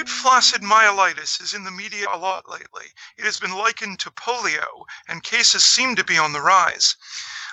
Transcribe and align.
Acute 0.00 0.16
flaccid 0.16 0.62
myelitis 0.62 1.42
is 1.42 1.52
in 1.52 1.64
the 1.64 1.70
media 1.70 2.06
a 2.10 2.16
lot 2.16 2.48
lately. 2.48 2.86
It 3.18 3.26
has 3.26 3.38
been 3.38 3.52
likened 3.52 3.98
to 3.98 4.10
polio, 4.10 4.86
and 5.06 5.22
cases 5.22 5.62
seem 5.62 5.94
to 5.96 6.02
be 6.02 6.16
on 6.16 6.32
the 6.32 6.40
rise. 6.40 6.96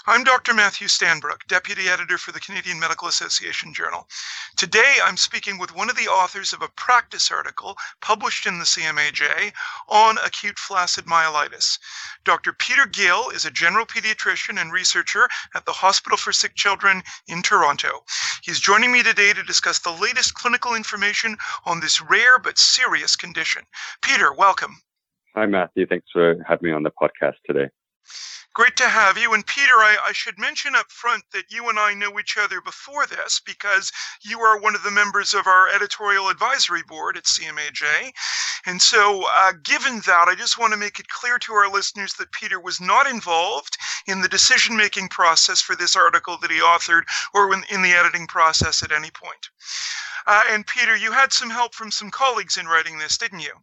I'm 0.09 0.23
Dr. 0.23 0.54
Matthew 0.54 0.88
Stanbrook, 0.88 1.46
Deputy 1.49 1.89
Editor 1.89 2.17
for 2.17 2.31
the 2.31 2.39
Canadian 2.39 2.79
Medical 2.79 3.09
Association 3.09 3.73
Journal. 3.73 4.08
Today 4.55 4.94
I'm 5.03 5.17
speaking 5.17 5.58
with 5.58 5.76
one 5.76 5.90
of 5.90 5.97
the 5.97 6.08
authors 6.08 6.53
of 6.53 6.62
a 6.62 6.69
practice 6.78 7.29
article 7.29 7.76
published 7.99 8.46
in 8.46 8.58
the 8.58 8.63
CMAJ 8.63 9.51
on 9.90 10.17
acute 10.26 10.58
flaccid 10.58 11.08
myelitis. 11.08 11.78
Dr. 12.23 12.54
Peter 12.54 12.85
Gill 12.85 13.31
is 13.31 13.44
a 13.44 13.51
general 13.51 13.85
pediatrician 13.85 14.62
and 14.62 14.72
researcher 14.72 15.28
at 15.54 15.65
the 15.65 15.73
Hospital 15.73 16.17
for 16.17 16.31
Sick 16.31 16.55
Children 16.55 17.03
in 17.27 17.41
Toronto. 17.41 18.05
He's 18.44 18.62
joining 18.62 18.94
me 18.94 19.03
today 19.03 19.34
to 19.34 19.44
discuss 19.44 19.80
the 19.80 19.91
latest 19.91 20.35
clinical 20.35 20.74
information 20.74 21.35
on 21.66 21.82
this 21.82 22.02
rare 22.02 22.40
but 22.41 22.58
serious 22.58 23.18
condition. 23.18 23.63
Peter, 24.02 24.32
welcome. 24.32 24.77
Hi, 25.35 25.46
Matthew. 25.48 25.85
Thanks 25.85 26.08
for 26.13 26.35
having 26.48 26.70
me 26.70 26.74
on 26.74 26.84
the 26.84 26.91
podcast 26.91 27.35
today. 27.46 27.70
Great 28.58 28.76
to 28.78 28.90
have 28.90 29.20
you. 29.20 29.34
And 29.34 29.46
Peter, 29.46 29.74
I, 29.74 29.98
I, 30.08 30.12
should 30.14 30.40
mention 30.40 30.76
up 30.76 30.92
front 30.92 31.24
that 31.32 31.52
you 31.52 31.70
and 31.70 31.78
I 31.78 31.94
know 31.94 32.20
each 32.20 32.38
other 32.38 32.60
before 32.60 33.06
this 33.06 33.40
because 33.46 33.92
you 34.24 34.40
are 34.40 34.60
one 34.60 34.74
of 34.74 34.82
the 34.82 34.90
members 34.90 35.36
of 35.36 35.46
our 35.46 35.70
editorial 35.70 36.30
advisory 36.30 36.82
board 36.88 37.18
at 37.18 37.26
CMAJ. 37.26 38.12
And 38.66 38.82
so, 38.82 39.26
uh, 39.30 39.54
given 39.64 40.00
that, 40.08 40.28
I 40.28 40.34
just 40.34 40.58
want 40.58 40.74
to 40.74 40.80
make 40.80 41.00
it 41.00 41.08
clear 41.08 41.38
to 41.38 41.54
our 41.54 41.72
listeners 41.72 42.16
that 42.16 42.32
Peter 42.32 42.60
was 42.60 42.82
not 42.82 43.06
involved 43.06 43.78
in 44.08 44.22
the 44.22 44.28
decision 44.28 44.76
making 44.76 45.10
process 45.10 45.62
for 45.62 45.76
this 45.76 45.96
article 45.96 46.38
that 46.42 46.50
he 46.50 46.60
authored 46.60 47.04
or 47.36 47.54
in, 47.54 47.64
in 47.70 47.84
the 47.84 47.92
editing 47.92 48.26
process 48.26 48.82
at 48.82 48.92
any 48.92 49.12
point. 49.12 49.50
Uh, 50.26 50.44
and 50.50 50.66
Peter, 50.66 50.96
you 50.96 51.12
had 51.12 51.32
some 51.32 51.52
help 51.52 51.76
from 51.76 51.92
some 51.92 52.10
colleagues 52.10 52.58
in 52.58 52.66
writing 52.66 52.98
this, 52.98 53.20
didn't 53.20 53.42
you? 53.42 53.54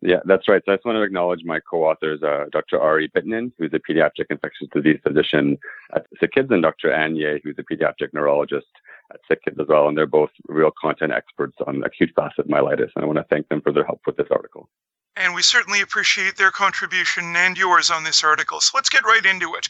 Yeah, 0.00 0.20
that's 0.26 0.48
right. 0.48 0.62
So 0.64 0.72
I 0.72 0.76
just 0.76 0.86
want 0.86 0.96
to 0.96 1.02
acknowledge 1.02 1.40
my 1.44 1.58
co-authors, 1.68 2.22
uh, 2.22 2.44
Dr. 2.52 2.80
Ari 2.80 3.08
Bitnun, 3.08 3.50
who's 3.58 3.72
a 3.72 3.80
pediatric 3.80 4.26
infectious 4.30 4.68
disease 4.72 5.00
physician 5.02 5.58
at 5.94 6.06
Sick 6.20 6.32
Kids, 6.32 6.48
and 6.50 6.62
Dr. 6.62 6.92
Ann 6.92 7.16
Yeh, 7.16 7.38
who's 7.42 7.56
a 7.58 7.64
pediatric 7.64 8.12
neurologist 8.12 8.66
at 9.12 9.18
Sick 9.26 9.42
Kids 9.44 9.58
as 9.60 9.66
well. 9.68 9.88
And 9.88 9.98
they're 9.98 10.06
both 10.06 10.30
real 10.46 10.70
content 10.80 11.12
experts 11.12 11.56
on 11.66 11.82
acute 11.82 12.12
flaccid 12.14 12.46
myelitis. 12.46 12.90
And 12.94 13.02
I 13.02 13.06
want 13.06 13.18
to 13.18 13.26
thank 13.28 13.48
them 13.48 13.60
for 13.60 13.72
their 13.72 13.84
help 13.84 14.00
with 14.06 14.16
this 14.16 14.28
article. 14.30 14.68
And 15.16 15.34
we 15.34 15.42
certainly 15.42 15.80
appreciate 15.80 16.36
their 16.36 16.52
contribution 16.52 17.34
and 17.34 17.58
yours 17.58 17.90
on 17.90 18.04
this 18.04 18.22
article. 18.22 18.60
So 18.60 18.70
let's 18.76 18.88
get 18.88 19.04
right 19.04 19.26
into 19.26 19.52
it. 19.56 19.68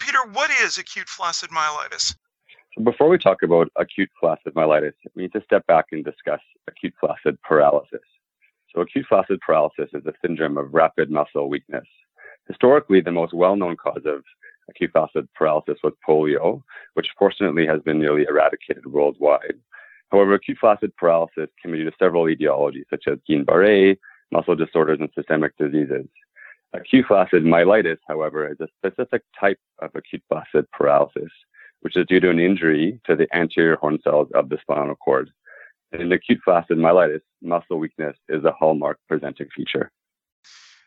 Peter, 0.00 0.18
what 0.32 0.50
is 0.50 0.78
acute 0.78 1.08
flaccid 1.08 1.50
myelitis? 1.50 2.16
So 2.76 2.82
before 2.82 3.08
we 3.08 3.18
talk 3.18 3.44
about 3.44 3.70
acute 3.76 4.10
flaccid 4.18 4.54
myelitis, 4.54 4.94
we 5.14 5.22
need 5.22 5.32
to 5.34 5.42
step 5.44 5.64
back 5.68 5.86
and 5.92 6.04
discuss 6.04 6.40
acute 6.68 6.94
flaccid 6.98 7.40
paralysis. 7.42 8.00
So 8.74 8.82
acute 8.82 9.06
flaccid 9.08 9.40
paralysis 9.40 9.90
is 9.92 10.06
a 10.06 10.12
syndrome 10.22 10.56
of 10.56 10.72
rapid 10.72 11.10
muscle 11.10 11.48
weakness. 11.48 11.86
Historically, 12.46 13.00
the 13.00 13.10
most 13.10 13.32
well-known 13.34 13.76
cause 13.76 14.02
of 14.04 14.22
acute 14.68 14.92
flaccid 14.92 15.28
paralysis 15.34 15.78
was 15.82 15.92
polio, 16.08 16.62
which 16.94 17.08
fortunately 17.18 17.66
has 17.66 17.80
been 17.82 17.98
nearly 17.98 18.26
eradicated 18.28 18.86
worldwide. 18.86 19.58
However, 20.10 20.34
acute 20.34 20.58
flaccid 20.58 20.96
paralysis 20.96 21.48
can 21.60 21.72
be 21.72 21.78
due 21.78 21.90
to 21.90 21.96
several 21.98 22.24
etiologies, 22.24 22.84
such 22.90 23.04
as 23.06 23.18
Guillain-Barré, 23.28 23.96
muscle 24.30 24.56
disorders, 24.56 24.98
and 25.00 25.10
systemic 25.14 25.56
diseases. 25.56 26.06
Acute 26.72 27.06
flaccid 27.06 27.42
myelitis, 27.42 27.98
however, 28.06 28.48
is 28.48 28.60
a 28.60 28.68
specific 28.78 29.22
type 29.38 29.58
of 29.80 29.90
acute 29.94 30.22
flaccid 30.28 30.70
paralysis, 30.70 31.30
which 31.80 31.96
is 31.96 32.06
due 32.06 32.20
to 32.20 32.30
an 32.30 32.38
injury 32.38 33.00
to 33.06 33.16
the 33.16 33.26
anterior 33.34 33.76
horn 33.76 33.98
cells 34.04 34.28
of 34.34 34.48
the 34.48 34.58
spinal 34.60 34.94
cord. 34.94 35.30
In 35.92 36.12
acute 36.12 36.40
flaccid 36.44 36.78
myelitis, 36.78 37.22
muscle 37.42 37.78
weakness 37.78 38.16
is 38.28 38.44
a 38.44 38.52
hallmark 38.52 38.98
presenting 39.08 39.48
feature. 39.54 39.90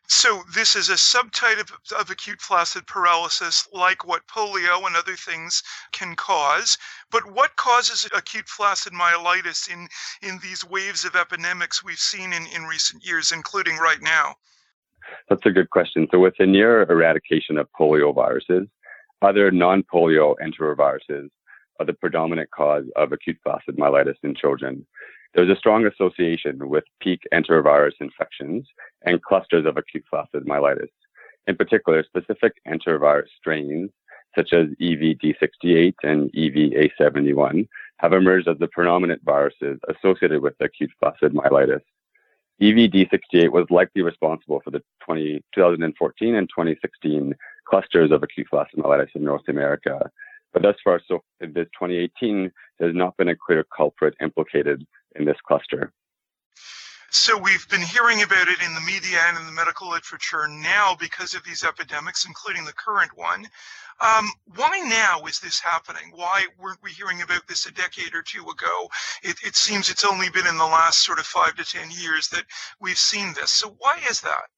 So 0.08 0.44
this 0.54 0.76
is 0.76 0.90
a 0.90 0.94
subtype 0.94 1.60
of, 1.60 1.72
of, 1.98 2.10
acute 2.10 2.42
flaccid 2.42 2.86
paralysis, 2.88 3.68
like 3.74 4.06
what 4.06 4.28
polio 4.28 4.86
and 4.86 4.96
other 4.96 5.16
things 5.16 5.64
can 5.92 6.16
cause. 6.16 6.78
But 7.10 7.32
what 7.32 7.56
causes 7.56 8.08
acute 8.16 8.48
flaccid 8.48 8.94
myelitis 8.94 9.70
in, 9.72 9.88
in 10.22 10.40
these 10.40 10.64
waves 10.66 11.06
of 11.06 11.16
epidemics 11.16 11.84
we've 11.84 11.98
seen 11.98 12.34
in, 12.34 12.46
in 12.48 12.64
recent 12.64 13.06
years, 13.06 13.32
including 13.32 13.78
right 13.78 14.02
now? 14.02 14.36
That's 15.30 15.46
a 15.46 15.52
good 15.52 15.70
question. 15.70 16.08
So 16.12 16.20
with 16.20 16.36
the 16.38 16.46
near 16.46 16.84
eradication 16.84 17.58
of 17.58 17.68
polioviruses, 17.80 18.70
other 19.22 19.52
non-polio 19.52 20.36
enteroviruses 20.44 21.30
are 21.84 21.86
the 21.86 21.94
predominant 21.94 22.50
cause 22.52 22.86
of 22.96 23.12
acute 23.12 23.38
flaccid 23.44 23.76
myelitis 23.78 24.16
in 24.24 24.34
children. 24.34 24.86
There's 25.34 25.50
a 25.50 25.60
strong 25.60 25.86
association 25.86 26.70
with 26.70 26.86
peak 27.02 27.22
enterovirus 27.34 27.94
infections 28.00 28.66
and 29.06 29.22
clusters 29.22 29.66
of 29.66 29.76
acute 29.76 30.06
flaccid 30.10 30.46
myelitis. 30.46 30.88
In 31.46 31.58
particular, 31.58 32.04
specific 32.04 32.54
enterovirus 32.68 33.28
strains 33.38 33.92
such 34.36 34.54
as 34.54 34.68
EVD68 34.82 35.94
and 36.04 36.32
EVA71 36.34 37.68
have 37.98 38.14
emerged 38.14 38.48
as 38.48 38.58
the 38.60 38.68
predominant 38.68 39.22
viruses 39.24 39.78
associated 39.90 40.42
with 40.42 40.56
acute 40.62 40.90
flaccid 41.00 41.34
myelitis. 41.34 41.82
EVD68 42.62 43.52
was 43.52 43.66
likely 43.70 44.02
responsible 44.02 44.62
for 44.64 44.72
the 44.72 44.82
20, 45.06 45.44
2014 45.54 46.36
and 46.36 46.50
2016 46.50 47.36
clusters 47.68 48.12
of 48.12 48.24
acute 48.24 48.48
flaccid 48.50 48.80
myelitis 48.80 49.16
in 49.16 49.24
North 49.24 49.48
America, 49.50 50.10
but 50.54 50.62
thus 50.62 50.76
far, 50.84 51.02
so 51.08 51.24
in 51.42 51.54
this 51.54 51.68
2018, 51.80 52.52
there's 52.80 52.96
not 52.96 53.18
been 53.18 53.30
a 53.30 53.36
clear 53.36 53.66
culprit 53.76 54.16
implicated 54.22 54.86
in 55.16 55.26
this 55.26 55.38
cluster. 55.46 55.92
So 57.16 57.38
we've 57.38 57.70
been 57.70 57.82
hearing 57.82 58.24
about 58.24 58.48
it 58.48 58.60
in 58.66 58.74
the 58.74 58.82
media 58.82 59.20
and 59.28 59.38
in 59.38 59.46
the 59.46 59.52
medical 59.52 59.88
literature 59.90 60.48
now 60.48 60.96
because 61.00 61.36
of 61.36 61.44
these 61.44 61.64
epidemics, 61.64 62.26
including 62.26 62.66
the 62.66 62.74
current 62.74 63.12
one. 63.16 63.46
Um, 64.02 64.28
why 64.56 64.80
now 64.88 65.24
is 65.28 65.40
this 65.40 65.60
happening? 65.60 66.12
Why 66.16 66.46
weren't 66.60 66.82
we 66.82 66.90
hearing 66.90 67.22
about 67.22 67.46
this 67.48 67.68
a 67.68 67.72
decade 67.72 68.16
or 68.16 68.24
two 68.24 68.42
ago? 68.42 68.90
It, 69.22 69.36
it 69.46 69.56
seems 69.56 69.92
it's 69.92 70.04
only 70.04 70.30
been 70.30 70.48
in 70.48 70.58
the 70.58 70.64
last 70.64 71.06
sort 71.06 71.20
of 71.20 71.26
five 71.26 71.56
to 71.58 71.64
ten 71.64 71.92
years 71.92 72.30
that 72.30 72.46
we've 72.82 72.98
seen 72.98 73.34
this. 73.34 73.52
So 73.52 73.76
why 73.78 74.00
is 74.10 74.22
that? 74.22 74.50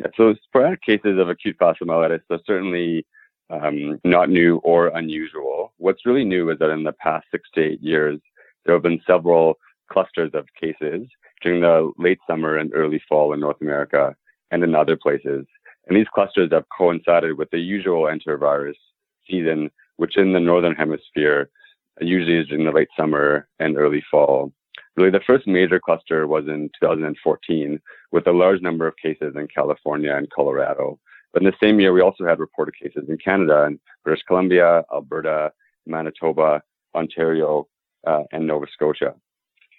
Yeah, 0.00 0.08
so 0.18 0.34
sporadic 0.44 0.82
cases 0.82 1.18
of 1.18 1.30
acute 1.30 1.56
myelitis 1.58 2.20
are 2.28 2.40
certainly 2.46 3.06
um, 3.50 4.00
not 4.04 4.30
new 4.30 4.56
or 4.58 4.88
unusual. 4.88 5.72
What's 5.78 6.06
really 6.06 6.24
new 6.24 6.50
is 6.50 6.58
that 6.58 6.70
in 6.70 6.84
the 6.84 6.92
past 6.92 7.26
six 7.30 7.48
to 7.54 7.62
eight 7.62 7.82
years, 7.82 8.20
there 8.64 8.74
have 8.74 8.82
been 8.82 9.00
several 9.06 9.58
clusters 9.90 10.30
of 10.34 10.46
cases 10.60 11.06
during 11.42 11.60
the 11.60 11.92
late 11.98 12.18
summer 12.26 12.56
and 12.56 12.72
early 12.74 13.02
fall 13.08 13.32
in 13.32 13.40
North 13.40 13.60
America 13.60 14.14
and 14.50 14.62
in 14.64 14.74
other 14.74 14.96
places. 14.96 15.46
And 15.86 15.96
these 15.96 16.06
clusters 16.14 16.50
have 16.52 16.64
coincided 16.76 17.36
with 17.36 17.50
the 17.50 17.58
usual 17.58 18.04
enterovirus 18.04 18.76
season, 19.28 19.70
which 19.96 20.16
in 20.16 20.32
the 20.32 20.40
Northern 20.40 20.74
Hemisphere 20.74 21.50
usually 22.00 22.38
is 22.38 22.46
in 22.50 22.64
the 22.64 22.72
late 22.72 22.88
summer 22.96 23.46
and 23.58 23.76
early 23.76 24.02
fall. 24.10 24.52
Really, 24.96 25.10
the 25.10 25.20
first 25.26 25.46
major 25.46 25.80
cluster 25.80 26.26
was 26.26 26.46
in 26.46 26.70
2014 26.80 27.80
with 28.12 28.26
a 28.26 28.32
large 28.32 28.60
number 28.62 28.86
of 28.86 28.96
cases 28.96 29.34
in 29.36 29.48
California 29.48 30.14
and 30.14 30.30
Colorado. 30.30 30.98
But 31.34 31.42
in 31.42 31.50
the 31.50 31.56
same 31.66 31.80
year, 31.80 31.92
we 31.92 32.00
also 32.00 32.24
had 32.24 32.38
reported 32.38 32.78
cases 32.80 33.08
in 33.08 33.18
Canada 33.18 33.64
and 33.64 33.80
British 34.04 34.22
Columbia, 34.22 34.84
Alberta, 34.92 35.52
Manitoba, 35.84 36.62
Ontario, 36.94 37.66
uh, 38.06 38.22
and 38.30 38.46
Nova 38.46 38.66
Scotia. 38.72 39.14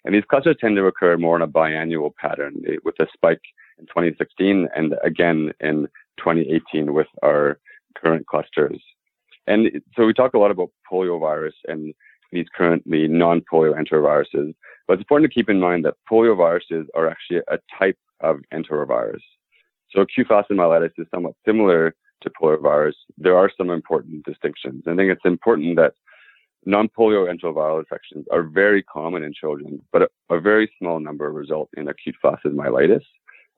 And 0.03 0.13
these 0.13 0.25
clusters 0.29 0.57
tend 0.59 0.75
to 0.75 0.85
occur 0.85 1.17
more 1.17 1.37
in 1.37 1.41
a 1.41 1.47
biannual 1.47 2.13
pattern 2.13 2.61
eh, 2.67 2.75
with 2.83 2.99
a 2.99 3.07
spike 3.13 3.41
in 3.79 3.85
2016 3.85 4.67
and 4.75 4.95
again 5.01 5.53
in 5.61 5.87
2018 6.17 6.93
with 6.93 7.07
our 7.23 7.59
current 7.97 8.27
clusters. 8.27 8.81
And 9.47 9.81
so 9.95 10.05
we 10.05 10.13
talk 10.13 10.33
a 10.33 10.39
lot 10.39 10.51
about 10.51 10.71
poliovirus 10.91 11.53
and 11.67 11.93
these 12.31 12.47
currently 12.53 13.07
non-polio 13.07 13.73
enteroviruses, 13.73 14.53
but 14.87 14.93
it's 14.93 15.01
important 15.01 15.31
to 15.31 15.33
keep 15.33 15.49
in 15.49 15.59
mind 15.59 15.85
that 15.85 15.95
polioviruses 16.11 16.87
are 16.95 17.07
actually 17.07 17.41
a 17.47 17.59
type 17.79 17.97
of 18.19 18.41
enterovirus. 18.53 19.21
So 19.95 20.01
acute 20.01 20.27
flaccid 20.27 20.57
myelitis 20.57 20.91
is 20.97 21.07
somewhat 21.13 21.35
similar 21.45 21.95
to 22.21 22.29
poliovirus. 22.29 22.95
There 23.17 23.37
are 23.37 23.49
some 23.57 23.69
important 23.69 24.25
distinctions. 24.25 24.83
I 24.87 24.95
think 24.95 25.11
it's 25.11 25.25
important 25.25 25.77
that 25.77 25.93
non-polio 26.65 27.31
enteroviral 27.31 27.79
infections 27.79 28.25
are 28.31 28.43
very 28.43 28.83
common 28.83 29.23
in 29.23 29.33
children, 29.33 29.79
but 29.93 30.01
a, 30.01 30.09
a 30.29 30.41
very 30.41 30.69
small 30.79 30.99
number 30.99 31.31
result 31.31 31.69
in 31.77 31.87
acute 31.87 32.15
flaccid 32.21 32.53
myelitis. 32.53 33.03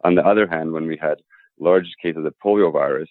On 0.04 0.14
the 0.14 0.26
other 0.26 0.46
hand, 0.46 0.74
when 0.74 0.86
we 0.86 0.98
had 0.98 1.16
large 1.60 1.88
cases 2.02 2.26
of 2.26 2.34
poliovirus 2.44 3.08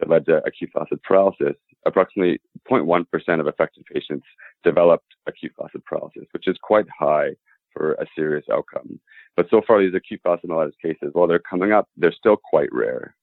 that 0.00 0.10
led 0.10 0.26
to 0.26 0.42
acute 0.44 0.70
flaccid 0.72 1.02
paralysis, 1.02 1.56
approximately 1.86 2.40
0.1% 2.70 3.40
of 3.40 3.46
affected 3.46 3.84
patients 3.86 4.26
developed 4.64 5.14
acute 5.26 5.52
flaccid 5.56 5.82
paralysis, 5.84 6.24
which 6.32 6.48
is 6.48 6.58
quite 6.60 6.86
high 6.98 7.30
for 7.76 7.92
a 7.94 8.06
serious 8.14 8.44
outcome. 8.50 8.98
But 9.36 9.48
so 9.50 9.60
far, 9.66 9.80
these 9.80 9.94
acute 9.94 10.22
myelitis 10.24 10.72
cases, 10.80 11.10
while 11.12 11.26
they're 11.26 11.38
coming 11.38 11.72
up, 11.72 11.88
they're 11.96 12.12
still 12.12 12.36
quite 12.36 12.72
rare. 12.72 13.14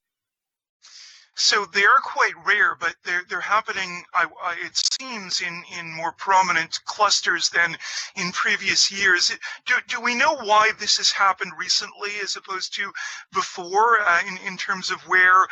So 1.36 1.66
they 1.66 1.84
are 1.84 2.02
quite 2.04 2.36
rare, 2.46 2.76
but 2.76 2.96
they're 3.04 3.24
they're 3.28 3.42
happening. 3.42 4.04
I, 4.14 4.28
I, 4.44 4.56
it 4.64 4.78
seems 4.78 5.42
in 5.42 5.64
in 5.80 5.92
more 5.92 6.12
prominent 6.12 6.80
clusters 6.86 7.50
than 7.50 7.76
in 8.16 8.32
previous 8.34 8.92
years. 8.92 9.36
Do 9.66 9.74
do 9.88 10.00
we 10.00 10.14
know 10.14 10.36
why 10.36 10.74
this 10.80 10.98
has 10.98 11.12
happened 11.12 11.54
recently 11.58 12.12
as 12.22 12.36
opposed 12.36 12.76
to 12.76 12.94
before? 13.32 14.00
Uh, 14.02 14.22
in 14.28 14.38
in 14.46 14.58
terms 14.58 14.92
of 14.92 15.02
where 15.08 15.48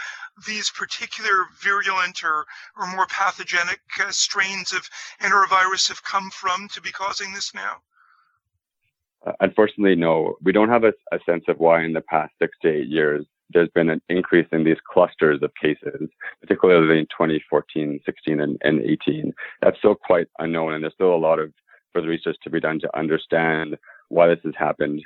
these 0.45 0.69
particular 0.69 1.48
virulent 1.59 2.24
or 2.24 2.45
or 2.77 2.86
more 2.86 3.07
pathogenic 3.07 3.81
uh, 4.00 4.12
strains 4.12 4.74
of 4.74 4.88
enterovirus 5.19 5.88
have 5.88 6.03
come 6.03 6.30
from 6.30 6.68
to 6.69 6.81
be 6.81 6.92
causing 6.92 7.33
this 7.33 7.56
now? 7.56 7.81
Uh, 9.26 9.34
unfortunately, 9.40 9.96
no. 9.96 10.36
We 10.42 10.52
don't 10.52 10.70
have 10.70 10.84
a, 10.84 10.94
a 11.12 11.20
sense 11.26 11.44
of 11.48 11.60
why 11.60 11.84
in 11.84 11.94
the 11.94 12.02
past 12.02 12.34
six 12.40 12.58
to 12.62 12.70
eight 12.70 12.88
years 12.88 13.26
there's 13.54 13.70
been 13.70 13.90
an 13.90 14.02
increase 14.10 14.48
in 14.52 14.64
these 14.64 14.78
clusters 14.92 15.42
of 15.42 15.52
cases, 15.62 16.10
particularly 16.40 17.00
in 17.00 17.06
2014, 17.06 18.00
16, 18.06 18.40
and, 18.40 18.58
and 18.64 18.82
18. 18.82 19.34
That's 19.62 19.78
still 19.78 19.96
quite 19.96 20.28
unknown, 20.40 20.74
and 20.74 20.84
there's 20.84 20.94
still 20.94 21.14
a 21.14 21.18
lot 21.18 21.40
of 21.40 21.54
further 21.94 22.08
research 22.08 22.38
to 22.44 22.50
be 22.50 22.60
done 22.60 22.80
to 22.80 22.98
understand 22.98 23.78
why 24.10 24.28
this 24.28 24.40
has 24.44 24.54
happened. 24.58 25.02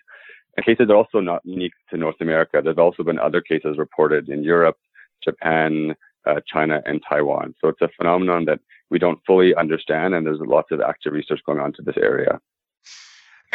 And 0.57 0.65
cases 0.65 0.89
are 0.89 0.95
also 0.95 1.19
not 1.19 1.41
unique 1.43 1.73
to 1.89 1.97
North 1.97 2.21
America. 2.21 2.61
There's 2.63 2.77
also 2.77 3.03
been 3.03 3.19
other 3.19 3.41
cases 3.41 3.77
reported 3.77 4.29
in 4.29 4.43
Europe, 4.43 4.77
Japan, 5.23 5.95
uh, 6.25 6.39
China, 6.47 6.81
and 6.85 7.01
Taiwan. 7.07 7.55
So 7.61 7.69
it's 7.69 7.81
a 7.81 7.89
phenomenon 7.97 8.45
that 8.45 8.59
we 8.89 8.99
don't 8.99 9.19
fully 9.25 9.55
understand, 9.55 10.13
and 10.13 10.25
there's 10.25 10.39
lots 10.39 10.71
of 10.71 10.81
active 10.81 11.13
research 11.13 11.41
going 11.45 11.59
on 11.59 11.73
to 11.73 11.81
this 11.81 11.97
area. 11.97 12.39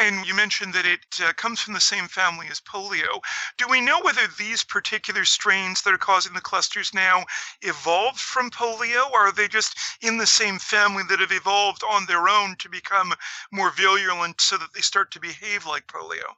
And 0.00 0.26
you 0.26 0.34
mentioned 0.34 0.72
that 0.72 0.86
it 0.86 1.20
uh, 1.22 1.34
comes 1.34 1.60
from 1.60 1.74
the 1.74 1.80
same 1.80 2.08
family 2.08 2.46
as 2.50 2.58
polio. 2.58 3.20
Do 3.58 3.66
we 3.68 3.82
know 3.82 4.00
whether 4.02 4.22
these 4.38 4.64
particular 4.64 5.26
strains 5.26 5.82
that 5.82 5.92
are 5.92 5.98
causing 5.98 6.32
the 6.32 6.40
clusters 6.40 6.94
now 6.94 7.24
evolved 7.60 8.18
from 8.18 8.50
polio, 8.50 9.10
or 9.12 9.28
are 9.28 9.32
they 9.32 9.46
just 9.46 9.78
in 10.00 10.16
the 10.16 10.26
same 10.26 10.58
family 10.58 11.02
that 11.10 11.20
have 11.20 11.32
evolved 11.32 11.82
on 11.88 12.06
their 12.06 12.30
own 12.30 12.56
to 12.60 12.70
become 12.70 13.12
more 13.52 13.72
virulent 13.72 14.40
so 14.40 14.56
that 14.56 14.72
they 14.74 14.80
start 14.80 15.10
to 15.10 15.20
behave 15.20 15.66
like 15.66 15.86
polio? 15.86 16.34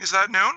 Is 0.00 0.10
that 0.10 0.32
known? 0.32 0.54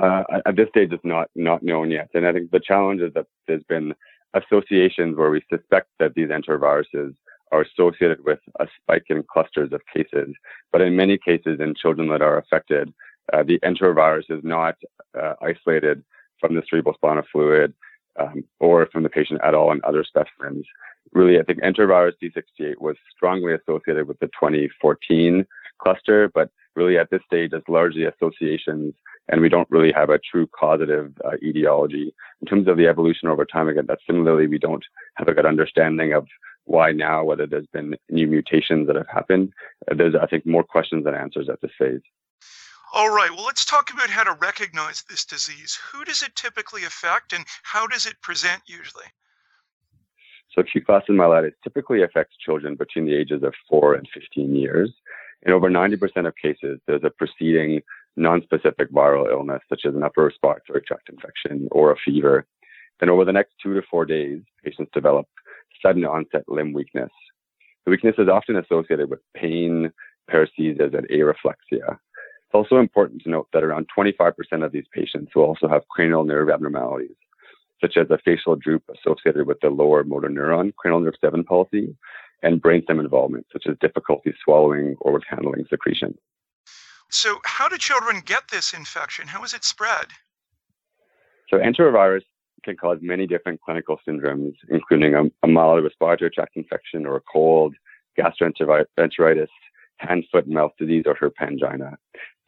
Uh, 0.00 0.24
at 0.46 0.56
this 0.56 0.70
stage, 0.70 0.90
it's 0.90 1.04
not 1.04 1.28
not 1.34 1.62
known 1.62 1.90
yet, 1.90 2.08
and 2.14 2.26
I 2.26 2.32
think 2.32 2.50
the 2.50 2.60
challenge 2.60 3.02
is 3.02 3.12
that 3.12 3.26
there's 3.46 3.62
been 3.64 3.94
associations 4.32 5.16
where 5.16 5.30
we 5.30 5.42
suspect 5.50 5.88
that 5.98 6.14
these 6.14 6.28
enteroviruses 6.28 7.14
are 7.54 7.62
associated 7.62 8.24
with 8.24 8.40
a 8.58 8.66
spike 8.76 9.06
in 9.08 9.24
clusters 9.32 9.72
of 9.72 9.80
cases. 9.94 10.34
But 10.72 10.80
in 10.80 10.96
many 10.96 11.16
cases, 11.18 11.60
in 11.60 11.74
children 11.74 12.08
that 12.08 12.22
are 12.22 12.38
affected, 12.38 12.92
uh, 13.32 13.44
the 13.44 13.58
enterovirus 13.60 14.30
is 14.30 14.42
not 14.42 14.76
uh, 15.20 15.34
isolated 15.40 16.02
from 16.40 16.54
the 16.54 16.62
cerebrospinal 16.62 17.24
fluid 17.32 17.72
um, 18.20 18.44
or 18.58 18.86
from 18.92 19.04
the 19.04 19.08
patient 19.08 19.40
at 19.44 19.54
all 19.54 19.72
in 19.72 19.80
other 19.84 20.04
specimens. 20.04 20.66
Really, 21.12 21.38
I 21.38 21.42
think 21.44 21.60
enterovirus 21.60 22.14
D68 22.22 22.80
was 22.80 22.96
strongly 23.14 23.54
associated 23.54 24.08
with 24.08 24.18
the 24.18 24.26
2014 24.26 25.46
cluster, 25.78 26.30
but 26.34 26.50
really 26.74 26.98
at 26.98 27.10
this 27.10 27.22
stage, 27.26 27.50
it's 27.52 27.68
largely 27.68 28.04
associations, 28.04 28.94
and 29.28 29.40
we 29.40 29.48
don't 29.48 29.70
really 29.70 29.92
have 29.92 30.10
a 30.10 30.18
true 30.18 30.48
causative 30.48 31.12
uh, 31.24 31.36
etiology. 31.42 32.12
In 32.42 32.48
terms 32.48 32.66
of 32.66 32.76
the 32.76 32.88
evolution 32.88 33.28
over 33.28 33.44
time, 33.44 33.68
again, 33.68 33.86
that 33.86 34.00
similarly, 34.06 34.48
we 34.48 34.58
don't 34.58 34.84
have 35.14 35.28
a 35.28 35.34
good 35.34 35.46
understanding 35.46 36.12
of 36.12 36.26
why 36.64 36.92
now, 36.92 37.24
whether 37.24 37.46
there's 37.46 37.66
been 37.66 37.96
new 38.10 38.26
mutations 38.26 38.86
that 38.86 38.96
have 38.96 39.08
happened. 39.08 39.52
There's, 39.94 40.14
I 40.14 40.26
think, 40.26 40.46
more 40.46 40.64
questions 40.64 41.04
than 41.04 41.14
answers 41.14 41.48
at 41.48 41.60
this 41.60 41.70
phase. 41.78 42.00
All 42.92 43.14
right, 43.14 43.30
well, 43.30 43.44
let's 43.44 43.64
talk 43.64 43.92
about 43.92 44.08
how 44.08 44.22
to 44.22 44.38
recognize 44.40 45.02
this 45.08 45.24
disease. 45.24 45.78
Who 45.92 46.04
does 46.04 46.22
it 46.22 46.36
typically 46.36 46.84
affect 46.84 47.32
and 47.32 47.44
how 47.64 47.86
does 47.86 48.06
it 48.06 48.20
present 48.22 48.62
usually? 48.66 49.06
So, 50.54 50.60
acute 50.60 50.84
flaccid 50.86 51.16
myelitis 51.16 51.54
typically 51.64 52.02
affects 52.02 52.36
children 52.36 52.76
between 52.76 53.06
the 53.06 53.14
ages 53.16 53.42
of 53.42 53.52
4 53.68 53.94
and 53.94 54.08
15 54.14 54.54
years. 54.54 54.92
In 55.42 55.52
over 55.52 55.68
90% 55.68 56.26
of 56.26 56.36
cases, 56.36 56.80
there's 56.86 57.02
a 57.02 57.10
preceding 57.10 57.82
non-specific 58.16 58.92
viral 58.92 59.28
illness, 59.28 59.62
such 59.68 59.82
as 59.84 59.94
an 59.94 60.04
upper 60.04 60.24
respiratory 60.26 60.82
tract 60.82 61.08
infection 61.08 61.68
or 61.72 61.90
a 61.90 61.96
fever. 61.96 62.46
Then 63.00 63.10
over 63.10 63.24
the 63.24 63.32
next 63.32 63.54
two 63.60 63.74
to 63.74 63.82
four 63.90 64.06
days, 64.06 64.40
patients 64.64 64.90
develop 64.94 65.26
sudden 65.82 66.04
onset 66.04 66.44
limb 66.48 66.72
weakness. 66.72 67.10
The 67.84 67.90
weakness 67.90 68.14
is 68.18 68.28
often 68.28 68.56
associated 68.56 69.10
with 69.10 69.20
pain, 69.34 69.92
paresthesias, 70.30 70.96
and 70.96 71.08
areflexia. 71.08 71.92
It's 71.92 72.54
also 72.54 72.76
important 72.76 73.22
to 73.22 73.30
note 73.30 73.48
that 73.52 73.64
around 73.64 73.88
25% 73.96 74.64
of 74.64 74.72
these 74.72 74.86
patients 74.92 75.34
will 75.34 75.44
also 75.44 75.68
have 75.68 75.86
cranial 75.88 76.24
nerve 76.24 76.48
abnormalities, 76.48 77.16
such 77.80 77.96
as 77.96 78.10
a 78.10 78.18
facial 78.24 78.56
droop 78.56 78.82
associated 78.88 79.46
with 79.46 79.58
the 79.60 79.70
lower 79.70 80.04
motor 80.04 80.28
neuron, 80.28 80.74
cranial 80.76 81.00
nerve 81.00 81.14
7 81.20 81.44
palsy, 81.44 81.94
and 82.42 82.62
brainstem 82.62 83.00
involvement, 83.00 83.46
such 83.52 83.66
as 83.68 83.76
difficulty 83.80 84.32
swallowing 84.42 84.96
or 85.00 85.12
with 85.12 85.24
handling 85.28 85.64
secretion. 85.68 86.16
So, 87.10 87.38
how 87.44 87.68
do 87.68 87.76
children 87.76 88.22
get 88.24 88.48
this 88.48 88.72
infection? 88.72 89.28
How 89.28 89.44
is 89.44 89.54
it 89.54 89.64
spread? 89.64 90.06
So, 91.48 91.58
enterovirus 91.58 92.22
can 92.64 92.76
cause 92.76 92.98
many 93.00 93.26
different 93.26 93.60
clinical 93.60 94.00
syndromes, 94.06 94.54
including 94.68 95.14
a, 95.14 95.24
a 95.42 95.48
mild 95.48 95.84
respiratory 95.84 96.30
tract 96.30 96.56
infection 96.56 97.06
or 97.06 97.16
a 97.16 97.20
cold, 97.20 97.74
gastroenteritis, 98.18 99.48
hand, 99.98 100.24
foot, 100.30 100.46
and 100.46 100.54
mouth 100.54 100.72
disease, 100.78 101.04
or 101.06 101.14
herpangina. 101.14 101.96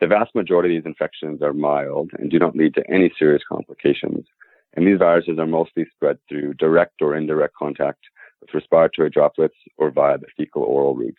The 0.00 0.06
vast 0.06 0.34
majority 0.34 0.76
of 0.76 0.82
these 0.82 0.90
infections 0.90 1.42
are 1.42 1.52
mild 1.52 2.10
and 2.18 2.30
do 2.30 2.38
not 2.38 2.56
lead 2.56 2.74
to 2.74 2.90
any 2.90 3.12
serious 3.18 3.42
complications. 3.48 4.26
And 4.74 4.86
these 4.86 4.98
viruses 4.98 5.38
are 5.38 5.46
mostly 5.46 5.86
spread 5.94 6.18
through 6.28 6.54
direct 6.54 7.00
or 7.00 7.16
indirect 7.16 7.54
contact 7.54 8.00
with 8.40 8.52
respiratory 8.52 9.10
droplets 9.10 9.56
or 9.78 9.90
via 9.90 10.18
the 10.18 10.26
fecal 10.36 10.62
oral 10.62 10.94
route. 10.94 11.18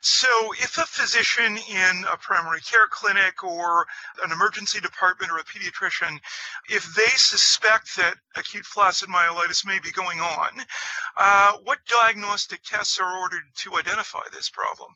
So, 0.00 0.28
if 0.52 0.78
a 0.78 0.86
physician 0.86 1.56
in 1.56 2.04
a 2.12 2.16
primary 2.16 2.60
care 2.60 2.86
clinic 2.88 3.42
or 3.42 3.86
an 4.24 4.30
emergency 4.30 4.80
department 4.80 5.32
or 5.32 5.38
a 5.38 5.44
pediatrician, 5.44 6.18
if 6.68 6.94
they 6.94 7.10
suspect 7.16 7.96
that 7.96 8.14
acute 8.36 8.64
flaccid 8.64 9.08
myelitis 9.08 9.66
may 9.66 9.80
be 9.80 9.90
going 9.90 10.20
on, 10.20 10.50
uh, 11.16 11.52
what 11.64 11.78
diagnostic 11.86 12.62
tests 12.62 13.00
are 13.00 13.18
ordered 13.18 13.42
to 13.56 13.76
identify 13.76 14.22
this 14.32 14.48
problem? 14.48 14.94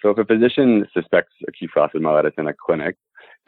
So, 0.00 0.10
if 0.10 0.18
a 0.18 0.24
physician 0.24 0.86
suspects 0.94 1.34
acute 1.46 1.70
flaccid 1.74 2.00
myelitis 2.00 2.38
in 2.38 2.48
a 2.48 2.54
clinic, 2.54 2.96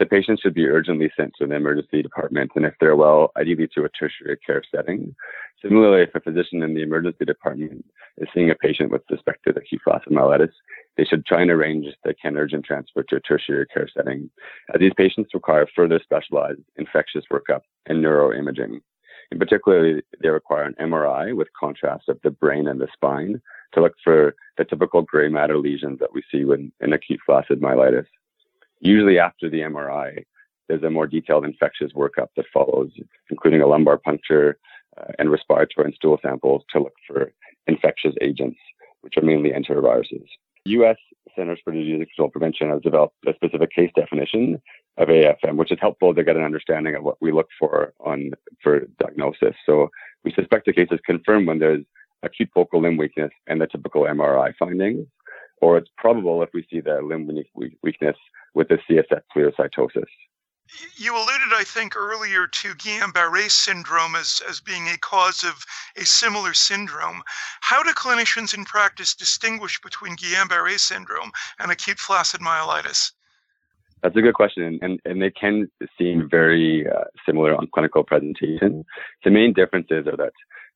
the 0.00 0.06
patient 0.06 0.41
should 0.43 0.55
be 0.55 0.67
urgently 0.67 1.12
sent 1.14 1.35
to 1.38 1.47
the 1.47 1.55
emergency 1.55 2.02
department, 2.02 2.50
and 2.56 2.64
if 2.64 2.73
they're 2.81 2.97
well, 2.97 3.32
ideally 3.38 3.69
to 3.75 3.85
a 3.85 3.88
tertiary 3.91 4.38
care 4.44 4.62
setting. 4.75 5.14
Similarly, 5.62 6.05
if 6.05 6.14
a 6.14 6.20
physician 6.20 6.62
in 6.62 6.75
the 6.75 6.82
emergency 6.82 7.26
department 7.26 7.85
is 8.17 8.26
seeing 8.35 8.50
a 8.50 8.55
patient 8.55 8.91
with 8.91 9.02
suspected 9.11 9.58
acute 9.58 9.82
flaccid 9.85 10.14
myelitis, 10.14 10.52
they 10.97 11.05
should 11.05 11.26
try 11.26 11.43
and 11.43 11.50
arrange 11.50 11.85
the 12.02 12.14
can 12.14 12.38
urgent 12.38 12.64
transfer 12.64 13.02
to 13.02 13.16
a 13.16 13.21
tertiary 13.21 13.66
care 13.66 13.88
setting, 13.95 14.30
as 14.75 14.80
these 14.80 14.95
patients 14.97 15.35
require 15.35 15.69
further 15.76 16.00
specialized 16.02 16.61
infectious 16.76 17.25
workup 17.30 17.61
and 17.85 18.02
neuroimaging. 18.02 18.80
In 19.30 19.38
particular, 19.38 20.00
they 20.23 20.28
require 20.30 20.64
an 20.64 20.75
MRI 20.80 21.37
with 21.37 21.49
contrast 21.59 22.09
of 22.09 22.19
the 22.25 22.30
brain 22.30 22.66
and 22.66 22.80
the 22.80 22.88
spine 22.95 23.40
to 23.75 23.83
look 23.83 23.92
for 24.02 24.35
the 24.57 24.64
typical 24.64 25.02
gray 25.02 25.28
matter 25.28 25.59
lesions 25.59 25.99
that 26.00 26.12
we 26.12 26.23
see 26.33 26.47
when, 26.47 26.73
in 26.80 26.95
acute 26.95 27.21
flaccid 27.26 27.61
myelitis. 27.61 28.07
Usually 28.81 29.19
after 29.19 29.51
the 29.51 29.61
MRI, 29.61 30.25
there's 30.69 30.83
a 30.83 30.91
more 30.91 31.07
detailed 31.07 31.45
infectious 31.45 31.93
workup 31.93 32.29
that 32.37 32.47
follows, 32.53 32.91
including 33.29 33.61
a 33.61 33.67
lumbar 33.67 33.99
puncture 33.99 34.59
uh, 34.99 35.13
and 35.19 35.31
respiratory 35.31 35.87
and 35.87 35.95
stool 35.95 36.19
samples 36.23 36.63
to 36.73 36.81
look 36.81 36.95
for 37.07 37.33
infectious 37.67 38.15
agents, 38.21 38.59
which 39.03 39.17
are 39.17 39.23
mainly 39.23 39.51
enteroviruses. 39.51 40.25
U.S. 40.67 40.97
Centers 41.37 41.59
for 41.65 41.73
Disease 41.73 42.07
Control 42.15 42.31
Prevention 42.31 42.71
has 42.71 42.83
developed 42.83 43.17
a 43.27 43.35
specific 43.35 43.71
case 43.73 43.91
definition 43.97 44.61
of 44.99 45.09
AFM, 45.09 45.57
which 45.57 45.73
is 45.73 45.79
helpful 45.81 46.15
to 46.15 46.25
get 46.25 46.37
an 46.37 46.43
understanding 46.43 46.95
of 46.95 47.03
what 47.03 47.17
we 47.21 47.33
look 47.33 47.49
for 47.59 47.93
on 48.01 48.33
for 48.63 48.81
diagnosis. 48.99 49.55
So 49.65 49.91
we 50.25 50.33
suspect 50.33 50.67
the 50.67 50.73
case 50.73 50.89
is 50.91 51.01
confirmed 51.05 51.47
when 51.47 51.59
there's 51.59 51.85
acute 52.23 52.51
focal 52.55 52.83
limb 52.83 52.97
weakness 52.97 53.31
and 53.47 53.61
the 53.61 53.67
typical 53.67 54.03
MRI 54.03 54.53
findings 54.59 55.07
or 55.61 55.79
it's 55.79 55.90
probable 55.97 56.43
if 56.43 56.50
we 56.52 56.67
see 56.71 56.81
the 56.81 57.00
limb 57.02 57.29
weakness 57.83 58.17
with 58.55 58.69
the 58.69 58.79
CSF 58.88 59.23
pleocytosis. 59.35 60.05
You 60.97 61.17
alluded, 61.17 61.52
I 61.52 61.64
think, 61.64 61.97
earlier 61.97 62.47
to 62.47 62.75
Guillain-Barré 62.75 63.50
syndrome 63.50 64.14
as, 64.14 64.40
as 64.49 64.61
being 64.61 64.87
a 64.87 64.99
cause 64.99 65.43
of 65.43 65.64
a 65.97 66.05
similar 66.05 66.55
syndrome. 66.55 67.23
How 67.61 67.83
do 67.83 67.90
clinicians 67.90 68.55
in 68.55 68.64
practice 68.64 69.14
distinguish 69.14 69.81
between 69.81 70.17
Guillain-Barré 70.17 70.79
syndrome 70.79 71.33
and 71.59 71.73
acute 71.73 71.99
flaccid 71.99 72.40
myelitis? 72.40 73.12
That's 74.02 74.17
a 74.17 74.23
good 74.23 74.35
question, 74.35 74.79
and, 74.81 75.00
and 75.05 75.21
they 75.21 75.31
can 75.31 75.71
seem 75.99 76.29
very 76.31 76.87
uh, 76.88 77.05
similar 77.26 77.55
on 77.55 77.67
clinical 77.75 78.05
presentation. 78.05 78.85
The 79.25 79.31
main 79.31 79.52
differences 79.52 80.07
are 80.07 80.17
that 80.17 80.33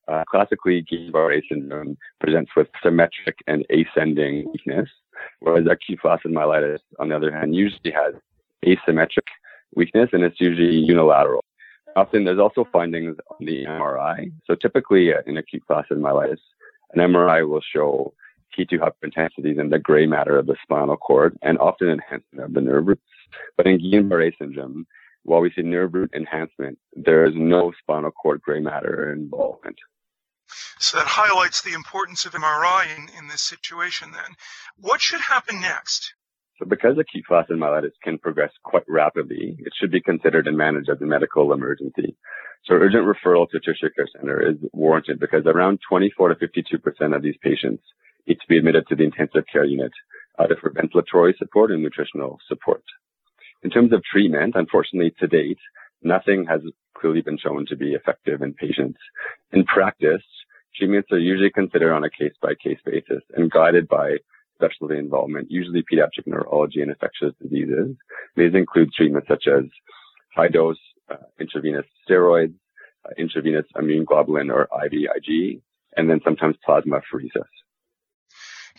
uh, 0.07 0.23
classically, 0.29 0.83
Guillain-Barré 0.83 1.41
syndrome 1.49 1.97
presents 2.19 2.51
with 2.55 2.67
symmetric 2.83 3.37
and 3.47 3.65
ascending 3.69 4.51
weakness, 4.51 4.89
whereas 5.39 5.65
acute 5.69 5.99
myelitis, 6.03 6.79
on 6.99 7.09
the 7.09 7.15
other 7.15 7.31
hand, 7.31 7.55
usually 7.55 7.91
has 7.91 8.13
asymmetric 8.65 9.27
weakness 9.75 10.09
and 10.13 10.23
it's 10.23 10.39
usually 10.39 10.75
unilateral. 10.75 11.43
Often 11.95 12.25
there's 12.25 12.39
also 12.39 12.67
findings 12.71 13.15
on 13.29 13.45
the 13.45 13.65
MRI. 13.65 14.31
So 14.45 14.55
typically 14.55 15.13
uh, 15.13 15.21
in 15.27 15.37
acute 15.37 15.63
flaccid 15.65 15.97
myelitis, 15.97 16.39
an 16.93 16.99
MRI 16.99 17.47
will 17.47 17.61
show 17.61 18.13
T2 18.57 18.79
hyperintensities 18.79 19.59
in 19.59 19.69
the 19.69 19.79
gray 19.79 20.05
matter 20.05 20.37
of 20.37 20.45
the 20.45 20.55
spinal 20.61 20.97
cord 20.97 21.37
and 21.41 21.57
often 21.59 21.89
enhancement 21.89 22.45
of 22.45 22.53
the 22.53 22.61
nerve 22.61 22.87
roots. 22.87 23.01
But 23.57 23.67
in 23.67 23.79
Guillain-Barré 23.79 24.33
syndrome, 24.37 24.85
while 25.23 25.41
we 25.41 25.51
see 25.51 25.61
nerve 25.61 25.93
root 25.93 26.11
enhancement, 26.13 26.77
there 26.93 27.25
is 27.25 27.33
no 27.35 27.73
spinal 27.79 28.11
cord 28.11 28.41
gray 28.41 28.59
matter 28.59 29.11
involvement. 29.11 29.77
So 30.79 30.97
that 30.97 31.07
highlights 31.07 31.61
the 31.61 31.73
importance 31.73 32.25
of 32.25 32.33
MRI 32.33 32.95
in, 32.95 33.09
in 33.17 33.27
this 33.27 33.41
situation 33.41 34.11
then. 34.11 34.35
What 34.77 35.01
should 35.01 35.21
happen 35.21 35.61
next? 35.61 36.13
So 36.59 36.65
because 36.65 36.97
acute 36.97 37.25
flaccid 37.27 37.57
myelitis 37.57 37.91
can 38.01 38.17
progress 38.17 38.51
quite 38.63 38.87
rapidly, 38.87 39.57
it 39.59 39.73
should 39.79 39.91
be 39.91 40.01
considered 40.01 40.47
and 40.47 40.57
managed 40.57 40.89
as 40.89 41.01
a 41.01 41.05
medical 41.05 41.51
emergency. 41.51 42.15
So 42.65 42.75
urgent 42.75 43.05
referral 43.05 43.49
to 43.49 43.59
tertiary 43.59 43.91
care 43.95 44.07
center 44.15 44.49
is 44.49 44.57
warranted 44.71 45.19
because 45.19 45.45
around 45.45 45.79
24 45.87 46.29
to 46.29 46.35
52% 46.35 47.15
of 47.15 47.21
these 47.21 47.35
patients 47.41 47.83
need 48.27 48.35
to 48.35 48.47
be 48.47 48.57
admitted 48.57 48.87
to 48.87 48.95
the 48.95 49.03
intensive 49.03 49.43
care 49.51 49.65
unit, 49.65 49.91
either 50.39 50.55
for 50.59 50.71
ventilatory 50.71 51.37
support 51.37 51.71
and 51.71 51.83
nutritional 51.83 52.39
support. 52.47 52.83
In 53.63 53.69
terms 53.69 53.91
of 53.93 54.01
treatment, 54.03 54.55
unfortunately 54.55 55.13
to 55.19 55.27
date, 55.27 55.59
nothing 56.01 56.45
has 56.49 56.61
clearly 56.97 57.21
been 57.21 57.37
shown 57.37 57.65
to 57.67 57.75
be 57.75 57.93
effective 57.93 58.41
in 58.41 58.53
patients. 58.53 58.99
In 59.51 59.65
practice, 59.65 60.23
treatments 60.77 61.11
are 61.11 61.19
usually 61.19 61.51
considered 61.51 61.93
on 61.93 62.03
a 62.03 62.09
case 62.09 62.33
by 62.41 62.53
case 62.61 62.79
basis 62.85 63.23
and 63.35 63.51
guided 63.51 63.87
by 63.87 64.17
specialty 64.55 64.97
involvement, 64.97 65.51
usually 65.51 65.83
pediatric 65.83 66.25
neurology 66.25 66.81
and 66.81 66.91
infectious 66.91 67.33
diseases. 67.41 67.95
These 68.35 68.53
include 68.53 68.91
treatments 68.93 69.27
such 69.27 69.47
as 69.47 69.65
high 70.35 70.47
dose 70.47 70.77
uh, 71.09 71.17
intravenous 71.39 71.85
steroids, 72.09 72.55
uh, 73.05 73.11
intravenous 73.17 73.65
immune 73.77 74.05
globulin 74.05 74.51
or 74.51 74.67
IVIG, 74.71 75.61
and 75.97 76.09
then 76.09 76.21
sometimes 76.23 76.55
plasmapheresis. 76.67 77.49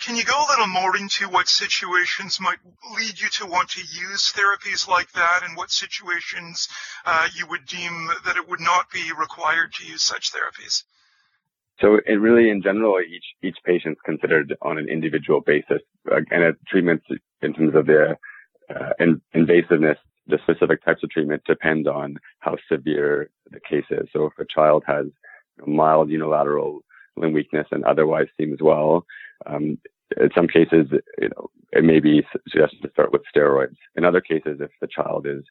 Can 0.00 0.16
you 0.16 0.24
go 0.24 0.36
a 0.36 0.50
little 0.50 0.66
more 0.66 0.94
into 0.96 1.26
what 1.28 1.48
situations 1.48 2.38
might 2.38 2.58
lead 2.94 3.18
you 3.18 3.28
to 3.30 3.46
want 3.46 3.70
to 3.70 3.80
use 3.80 4.30
therapies 4.32 4.86
like 4.86 5.10
that 5.12 5.40
and 5.42 5.56
what 5.56 5.70
situations 5.70 6.68
uh, 7.06 7.28
you 7.34 7.46
would 7.46 7.64
deem 7.64 8.10
that 8.26 8.36
it 8.36 8.46
would 8.46 8.60
not 8.60 8.90
be 8.90 9.10
required 9.18 9.72
to 9.74 9.86
use 9.86 10.02
such 10.02 10.32
therapies? 10.32 10.82
So 11.80 12.00
it 12.06 12.14
really, 12.14 12.50
in 12.50 12.62
general, 12.62 12.96
each 13.00 13.24
each 13.42 13.58
patient's 13.64 14.00
considered 14.04 14.54
on 14.62 14.78
an 14.78 14.88
individual 14.88 15.40
basis, 15.40 15.82
and 16.30 16.42
a 16.42 16.52
treatment 16.68 17.02
in 17.42 17.52
terms 17.52 17.74
of 17.74 17.86
the 17.86 18.16
uh, 18.74 18.90
in, 18.98 19.20
invasiveness, 19.34 19.96
the 20.26 20.38
specific 20.42 20.84
types 20.84 21.02
of 21.02 21.10
treatment 21.10 21.42
depend 21.46 21.86
on 21.86 22.16
how 22.40 22.56
severe 22.70 23.30
the 23.50 23.60
case 23.60 23.84
is. 23.90 24.08
So 24.12 24.26
if 24.26 24.32
a 24.38 24.46
child 24.52 24.84
has 24.86 25.06
mild 25.66 26.10
unilateral 26.10 26.80
limb 27.16 27.32
weakness 27.32 27.66
and 27.70 27.84
otherwise 27.84 28.26
seems 28.38 28.58
well, 28.60 29.04
um, 29.46 29.78
in 30.20 30.30
some 30.34 30.48
cases, 30.48 30.86
you 31.18 31.28
know, 31.28 31.48
it 31.72 31.84
may 31.84 32.00
be 32.00 32.26
suggested 32.48 32.80
to 32.82 32.90
start 32.90 33.12
with 33.12 33.22
steroids. 33.34 33.76
In 33.96 34.04
other 34.04 34.20
cases, 34.20 34.58
if 34.60 34.70
the 34.80 34.88
child 34.88 35.26
is 35.26 35.42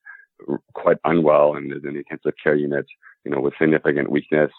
quite 0.74 0.98
unwell 1.06 1.56
and 1.56 1.72
is 1.72 1.84
in 1.84 1.94
the 1.94 2.00
intensive 2.00 2.34
care 2.42 2.56
unit, 2.56 2.86
you 3.24 3.32
know, 3.32 3.42
with 3.42 3.54
significant 3.60 4.12
weakness, 4.12 4.52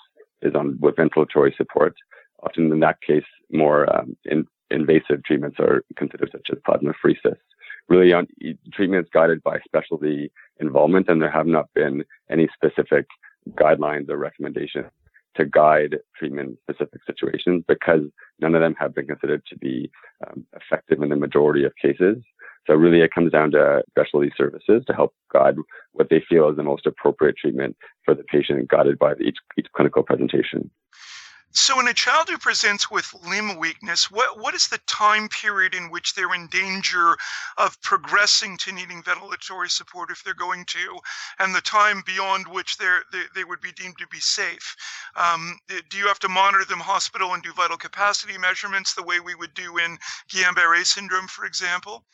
is 0.47 0.55
on 0.55 0.79
with 0.81 0.97
ventilatory 0.97 1.57
support. 1.57 1.95
Often 2.43 2.73
in 2.73 2.81
that 2.81 3.01
case, 3.01 3.25
more 3.51 3.95
um, 3.95 4.17
in, 4.25 4.47
invasive 4.71 5.23
treatments 5.25 5.59
are 5.61 5.83
considered 5.97 6.31
such 6.33 6.49
as 6.51 6.59
plasmapheresis. 6.67 7.37
Really 7.89 8.13
on 8.13 8.27
treatments 8.73 9.11
guided 9.13 9.43
by 9.43 9.59
specialty 9.65 10.33
involvement 10.61 11.09
and 11.09 11.23
there 11.23 11.31
have 11.31 11.47
not 11.47 11.73
been 11.75 12.05
any 12.31 12.49
specific 12.55 13.07
guidelines 13.51 14.11
or 14.11 14.17
recommendations 14.17 14.91
to 15.37 15.45
guide 15.45 15.97
treatment 16.17 16.59
specific 16.63 17.01
situations 17.07 17.63
because 17.69 18.01
none 18.41 18.55
of 18.55 18.61
them 18.61 18.75
have 18.79 18.95
been 18.95 19.07
considered 19.07 19.43
to 19.47 19.57
be 19.59 19.91
um, 20.27 20.45
effective 20.55 21.03
in 21.03 21.11
the 21.11 21.17
majority 21.17 21.65
of 21.65 21.73
cases. 21.81 22.17
So 22.67 22.75
really 22.75 23.01
it 23.01 23.15
comes 23.15 23.33
down 23.33 23.53
to 23.53 23.83
specialty 23.91 24.33
services 24.37 24.85
to 24.87 24.93
help 24.93 25.15
guide 25.33 25.57
what 25.93 26.09
they 26.11 26.23
feel 26.29 26.49
is 26.49 26.57
the 26.57 26.63
most 26.63 26.87
appropriate 26.87 27.37
treatment 27.37 27.77
for 28.05 28.15
the 28.15 28.25
patient 28.25 28.69
guided 28.69 28.99
by 28.99 29.15
each, 29.21 29.39
each 29.57 29.67
clinical 29.73 30.03
presentation. 30.03 30.71
So, 31.53 31.81
in 31.81 31.89
a 31.89 31.95
child 31.95 32.29
who 32.29 32.37
presents 32.37 32.91
with 32.91 33.15
limb 33.27 33.57
weakness, 33.57 34.11
what, 34.11 34.39
what 34.39 34.55
is 34.55 34.69
the 34.69 34.81
time 34.87 35.27
period 35.31 35.75
in 35.75 35.91
which 35.91 36.15
they're 36.15 36.35
in 36.35 36.49
danger 36.49 37.17
of 37.57 37.81
progressing 37.81 38.59
to 38.59 38.73
needing 38.73 39.03
ventilatory 39.03 39.71
support 39.71 40.11
if 40.11 40.23
they're 40.23 40.35
going 40.35 40.67
to, 40.67 40.99
and 41.39 41.55
the 41.55 41.63
time 41.63 42.03
beyond 42.05 42.47
which 42.47 42.77
they're, 42.77 43.05
they, 43.11 43.23
they 43.35 43.45
would 43.45 43.63
be 43.63 43.73
deemed 43.73 43.97
to 43.99 44.07
be 44.09 44.21
safe? 44.21 44.77
Um, 45.17 45.59
do 45.89 45.97
you 45.97 46.09
have 46.09 46.19
to 46.19 46.29
monitor 46.29 46.67
them 46.67 46.81
hospital 46.81 47.33
and 47.33 47.43
do 47.43 47.55
vital 47.55 47.79
capacity 47.79 48.37
measurements 48.37 48.93
the 48.93 49.03
way 49.03 49.21
we 49.21 49.35
would 49.35 49.55
do 49.55 49.79
in 49.79 49.97
Guillain-Barré 50.29 50.85
syndrome, 50.85 51.27
for 51.27 51.47
example? 51.47 52.05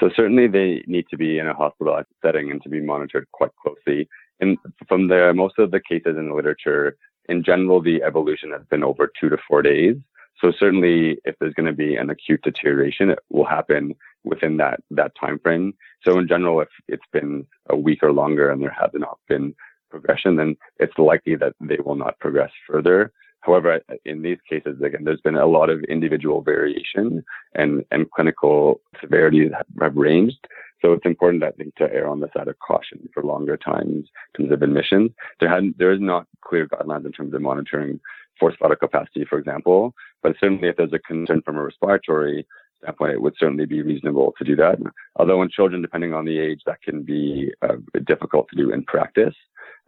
So 0.00 0.10
certainly 0.14 0.48
they 0.48 0.82
need 0.86 1.06
to 1.10 1.16
be 1.16 1.38
in 1.38 1.46
a 1.46 1.54
hospitalized 1.54 2.08
setting 2.22 2.50
and 2.50 2.62
to 2.62 2.68
be 2.68 2.80
monitored 2.80 3.26
quite 3.32 3.52
closely. 3.62 4.08
And 4.40 4.58
from 4.88 5.08
there, 5.08 5.32
most 5.32 5.58
of 5.58 5.70
the 5.70 5.80
cases 5.80 6.16
in 6.16 6.28
the 6.28 6.34
literature, 6.34 6.96
in 7.28 7.44
general, 7.44 7.80
the 7.80 8.02
evolution 8.02 8.50
has 8.50 8.62
been 8.68 8.82
over 8.82 9.10
two 9.18 9.28
to 9.28 9.38
four 9.48 9.62
days. 9.62 9.96
So 10.40 10.52
certainly, 10.58 11.18
if 11.24 11.36
there's 11.38 11.54
going 11.54 11.66
to 11.66 11.72
be 11.72 11.94
an 11.94 12.10
acute 12.10 12.42
deterioration, 12.42 13.10
it 13.10 13.20
will 13.30 13.44
happen 13.44 13.94
within 14.24 14.56
that 14.56 14.80
that 14.90 15.12
time 15.18 15.38
frame. 15.38 15.74
So 16.02 16.18
in 16.18 16.26
general, 16.26 16.60
if 16.60 16.68
it's 16.88 17.06
been 17.12 17.46
a 17.70 17.76
week 17.76 18.02
or 18.02 18.12
longer 18.12 18.50
and 18.50 18.60
there 18.60 18.76
has 18.78 18.90
not 18.94 19.18
been 19.28 19.54
progression, 19.90 20.36
then 20.36 20.56
it's 20.78 20.98
likely 20.98 21.36
that 21.36 21.54
they 21.60 21.78
will 21.84 21.94
not 21.94 22.18
progress 22.18 22.50
further. 22.66 23.12
However, 23.44 23.80
in 24.06 24.22
these 24.22 24.38
cases, 24.48 24.80
again, 24.82 25.04
there's 25.04 25.20
been 25.20 25.36
a 25.36 25.46
lot 25.46 25.68
of 25.68 25.82
individual 25.84 26.40
variation 26.40 27.22
and, 27.54 27.84
and 27.90 28.10
clinical 28.10 28.80
severities 29.00 29.52
have 29.80 29.96
ranged. 29.96 30.46
So 30.80 30.92
it's 30.92 31.04
important, 31.04 31.44
I 31.44 31.50
think, 31.50 31.74
to 31.76 31.92
err 31.92 32.08
on 32.08 32.20
the 32.20 32.30
side 32.34 32.48
of 32.48 32.58
caution 32.58 33.08
for 33.12 33.22
longer 33.22 33.56
times 33.56 34.08
in 34.38 34.44
terms 34.44 34.52
of 34.52 34.62
admissions. 34.62 35.10
There 35.40 35.48
had, 35.48 35.74
there 35.78 35.92
is 35.92 36.00
not 36.00 36.26
clear 36.40 36.66
guidelines 36.66 37.04
in 37.04 37.12
terms 37.12 37.34
of 37.34 37.42
monitoring 37.42 38.00
forced 38.40 38.58
vital 38.58 38.76
capacity, 38.76 39.24
for 39.28 39.38
example, 39.38 39.94
but 40.22 40.34
certainly 40.40 40.68
if 40.68 40.76
there's 40.76 40.92
a 40.92 40.98
concern 40.98 41.42
from 41.42 41.56
a 41.56 41.62
respiratory 41.62 42.46
standpoint, 42.78 43.12
it 43.12 43.22
would 43.22 43.34
certainly 43.38 43.66
be 43.66 43.82
reasonable 43.82 44.34
to 44.38 44.44
do 44.44 44.56
that. 44.56 44.78
Although 45.16 45.42
in 45.42 45.50
children, 45.50 45.82
depending 45.82 46.12
on 46.14 46.24
the 46.24 46.38
age, 46.38 46.60
that 46.66 46.82
can 46.82 47.02
be 47.02 47.52
uh, 47.62 47.76
difficult 48.06 48.48
to 48.48 48.56
do 48.56 48.72
in 48.72 48.84
practice. 48.84 49.34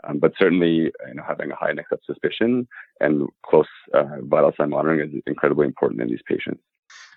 Um, 0.05 0.19
but 0.19 0.33
certainly, 0.39 0.93
you 1.09 1.15
know, 1.15 1.23
having 1.27 1.51
a 1.51 1.57
high 1.57 1.71
index 1.71 1.91
of 1.91 2.01
suspicion 2.05 2.69
and 3.01 3.29
close 3.45 3.67
uh, 3.95 4.05
vital 4.23 4.53
sign 4.57 4.71
monitoring 4.71 5.01
is 5.01 5.23
incredibly 5.27 5.67
important 5.67 6.01
in 6.01 6.09
these 6.09 6.23
patients. 6.27 6.61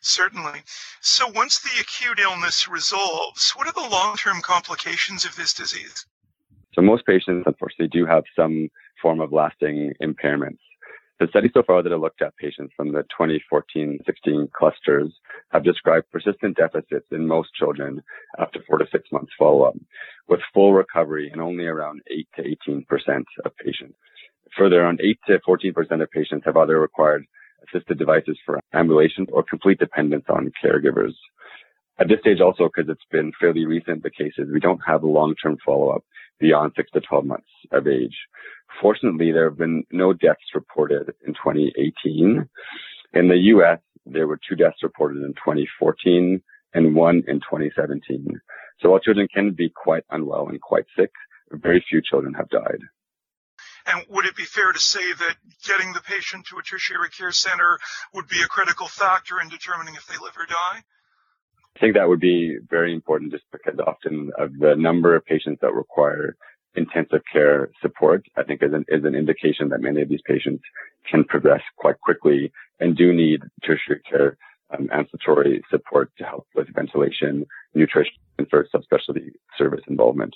Certainly. 0.01 0.61
So 1.01 1.27
once 1.27 1.59
the 1.59 1.81
acute 1.81 2.19
illness 2.19 2.67
resolves, 2.67 3.51
what 3.51 3.67
are 3.67 3.73
the 3.73 3.89
long-term 3.89 4.41
complications 4.41 5.25
of 5.25 5.35
this 5.35 5.53
disease? 5.53 6.05
So 6.73 6.81
most 6.81 7.05
patients, 7.05 7.43
unfortunately, 7.45 7.89
do 7.89 8.05
have 8.05 8.23
some 8.35 8.69
form 9.01 9.19
of 9.19 9.33
lasting 9.33 9.93
impairments. 10.01 10.59
The 11.19 11.27
studies 11.27 11.51
so 11.53 11.63
far 11.63 11.83
that 11.83 11.91
have 11.91 11.99
looked 11.99 12.21
at 12.21 12.37
patients 12.37 12.73
from 12.77 12.93
the 12.93 13.03
2014-16 13.19 14.51
clusters 14.53 15.11
have 15.51 15.65
described 15.65 16.09
persistent 16.13 16.55
deficits 16.55 17.07
in 17.11 17.27
most 17.27 17.53
children 17.53 18.01
after 18.39 18.59
four 18.65 18.77
to 18.77 18.85
six 18.89 19.11
months 19.11 19.33
follow-up, 19.37 19.75
with 20.29 20.39
full 20.53 20.71
recovery 20.71 21.29
in 21.33 21.41
only 21.41 21.65
around 21.65 22.01
8 22.09 22.27
to 22.37 22.47
18 22.69 22.85
percent 22.85 23.25
of 23.43 23.51
patients. 23.57 23.95
Further, 24.57 24.81
around 24.81 25.01
8 25.03 25.19
to 25.27 25.39
14 25.45 25.73
percent 25.73 26.01
of 26.01 26.09
patients 26.09 26.43
have 26.45 26.55
either 26.55 26.79
required 26.79 27.25
assisted 27.67 27.99
devices 27.99 28.37
for 28.45 28.61
ambulation 28.73 29.27
or 29.33 29.43
complete 29.43 29.79
dependence 29.79 30.25
on 30.29 30.53
caregivers. 30.63 31.13
At 31.99 32.07
this 32.07 32.21
stage 32.21 32.39
also, 32.39 32.69
because 32.73 32.89
it's 32.89 33.11
been 33.11 33.33
fairly 33.41 33.65
recent, 33.65 34.03
the 34.03 34.09
cases, 34.09 34.47
we 34.53 34.61
don't 34.61 34.79
have 34.87 35.03
long-term 35.03 35.57
follow-up 35.65 36.05
beyond 36.39 36.73
6 36.75 36.91
to 36.91 37.01
12 37.01 37.25
months 37.25 37.49
of 37.71 37.87
age. 37.87 38.15
Fortunately, 38.81 39.31
there 39.31 39.49
have 39.49 39.57
been 39.57 39.83
no 39.91 40.13
deaths 40.13 40.55
reported 40.55 41.13
in 41.25 41.33
2018. 41.33 42.47
In 43.13 43.27
the 43.27 43.37
U.S., 43.37 43.79
there 44.05 44.27
were 44.27 44.39
two 44.47 44.55
deaths 44.55 44.83
reported 44.83 45.17
in 45.23 45.33
2014 45.33 46.41
and 46.73 46.95
one 46.95 47.23
in 47.27 47.39
2017. 47.39 48.39
So 48.79 48.89
while 48.89 48.99
children 48.99 49.27
can 49.33 49.51
be 49.51 49.69
quite 49.69 50.03
unwell 50.09 50.47
and 50.47 50.61
quite 50.61 50.85
sick, 50.97 51.11
very 51.51 51.83
few 51.89 52.01
children 52.01 52.33
have 52.35 52.49
died. 52.49 52.79
And 53.85 54.05
would 54.09 54.25
it 54.25 54.35
be 54.35 54.45
fair 54.45 54.71
to 54.71 54.79
say 54.79 55.13
that 55.13 55.35
getting 55.65 55.93
the 55.93 56.01
patient 56.01 56.45
to 56.47 56.59
a 56.59 56.63
tertiary 56.63 57.09
care 57.09 57.31
center 57.31 57.79
would 58.13 58.27
be 58.27 58.41
a 58.41 58.47
critical 58.47 58.87
factor 58.87 59.41
in 59.41 59.49
determining 59.49 59.95
if 59.95 60.05
they 60.05 60.17
live 60.21 60.37
or 60.37 60.45
die? 60.45 60.83
I 61.75 61.79
think 61.79 61.95
that 61.95 62.09
would 62.09 62.19
be 62.19 62.57
very 62.69 62.93
important 62.93 63.31
just 63.31 63.45
because 63.51 63.79
often 63.85 64.31
of 64.37 64.57
the 64.59 64.75
number 64.75 65.15
of 65.15 65.25
patients 65.25 65.59
that 65.61 65.73
require 65.73 66.35
intensive 66.75 67.21
care 67.31 67.69
support, 67.81 68.25
I 68.37 68.43
think 68.43 68.61
is 68.61 68.73
an, 68.73 68.85
is 68.87 69.03
an 69.05 69.15
indication 69.15 69.69
that 69.69 69.81
many 69.81 70.01
of 70.01 70.09
these 70.09 70.21
patients 70.25 70.63
can 71.09 71.23
progress 71.23 71.61
quite 71.77 71.99
quickly 72.01 72.51
and 72.79 72.95
do 72.95 73.13
need 73.13 73.41
tertiary 73.65 74.01
care 74.09 74.37
um, 74.71 74.89
ambulatory 74.91 75.63
support 75.69 76.11
to 76.17 76.23
help 76.23 76.47
with 76.55 76.67
ventilation, 76.73 77.45
nutrition, 77.73 78.13
and 78.37 78.47
for 78.49 78.67
subspecialty 78.73 79.31
service 79.57 79.81
involvement. 79.87 80.35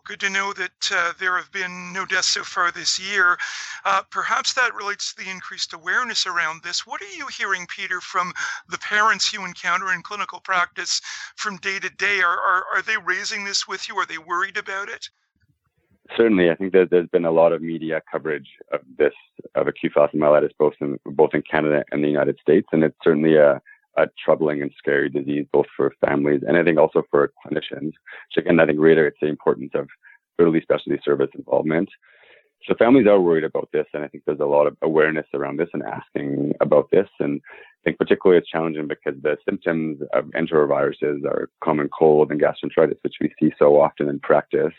Well, 0.00 0.16
good 0.16 0.26
to 0.26 0.30
know 0.30 0.54
that 0.54 0.90
uh, 0.90 1.12
there 1.18 1.36
have 1.36 1.52
been 1.52 1.92
no 1.92 2.06
deaths 2.06 2.28
so 2.28 2.42
far 2.42 2.72
this 2.72 2.98
year. 2.98 3.36
Uh, 3.84 4.00
perhaps 4.10 4.54
that 4.54 4.74
relates 4.74 5.12
to 5.12 5.22
the 5.22 5.30
increased 5.30 5.74
awareness 5.74 6.26
around 6.26 6.62
this. 6.62 6.86
What 6.86 7.02
are 7.02 7.16
you 7.18 7.26
hearing, 7.26 7.66
Peter, 7.66 8.00
from 8.00 8.32
the 8.70 8.78
parents 8.78 9.30
you 9.30 9.44
encounter 9.44 9.92
in 9.92 10.00
clinical 10.00 10.40
practice 10.40 11.02
from 11.36 11.58
day 11.58 11.78
to 11.80 11.90
day? 11.90 12.22
Are, 12.22 12.38
are, 12.40 12.64
are 12.74 12.80
they 12.80 12.96
raising 12.96 13.44
this 13.44 13.68
with 13.68 13.90
you? 13.90 13.96
Are 13.96 14.06
they 14.06 14.16
worried 14.16 14.56
about 14.56 14.88
it? 14.88 15.10
Certainly, 16.16 16.50
I 16.50 16.54
think 16.54 16.72
that 16.72 16.88
there's 16.90 17.10
been 17.10 17.26
a 17.26 17.30
lot 17.30 17.52
of 17.52 17.60
media 17.60 18.00
coverage 18.10 18.48
of 18.72 18.80
this 18.96 19.12
of 19.54 19.66
acute 19.66 19.92
flaccid 19.92 20.18
myelitis, 20.18 20.56
both 20.58 20.74
in 20.80 20.98
both 21.04 21.34
in 21.34 21.42
Canada 21.42 21.84
and 21.90 22.02
the 22.02 22.08
United 22.08 22.38
States, 22.40 22.68
and 22.72 22.82
it's 22.84 22.96
certainly 23.04 23.36
a 23.36 23.60
a 24.02 24.10
troubling 24.24 24.62
and 24.62 24.72
scary 24.78 25.08
disease, 25.08 25.46
both 25.52 25.66
for 25.76 25.92
families 26.04 26.42
and 26.46 26.56
I 26.56 26.64
think 26.64 26.78
also 26.78 27.02
for 27.10 27.32
clinicians. 27.44 27.92
Which 27.92 28.38
again, 28.38 28.60
I 28.60 28.66
think 28.66 28.78
reiterates 28.80 29.18
the 29.20 29.28
importance 29.28 29.72
of 29.74 29.88
early 30.38 30.60
specialty 30.60 31.00
service 31.04 31.30
involvement. 31.34 31.88
So 32.66 32.74
families 32.74 33.06
are 33.06 33.20
worried 33.20 33.44
about 33.44 33.70
this, 33.72 33.86
and 33.94 34.04
I 34.04 34.08
think 34.08 34.24
there's 34.26 34.40
a 34.40 34.44
lot 34.44 34.66
of 34.66 34.76
awareness 34.82 35.26
around 35.32 35.58
this 35.58 35.70
and 35.72 35.82
asking 35.82 36.52
about 36.60 36.90
this. 36.90 37.08
And 37.18 37.40
I 37.46 37.80
think 37.84 37.98
particularly 37.98 38.38
it's 38.38 38.50
challenging 38.50 38.86
because 38.86 39.14
the 39.22 39.38
symptoms 39.48 40.00
of 40.12 40.26
enteroviruses 40.26 41.24
are 41.24 41.48
common 41.64 41.88
cold 41.88 42.30
and 42.30 42.40
gastroenteritis, 42.40 42.98
which 43.02 43.14
we 43.20 43.32
see 43.40 43.52
so 43.58 43.80
often 43.80 44.08
in 44.08 44.20
practice. 44.20 44.74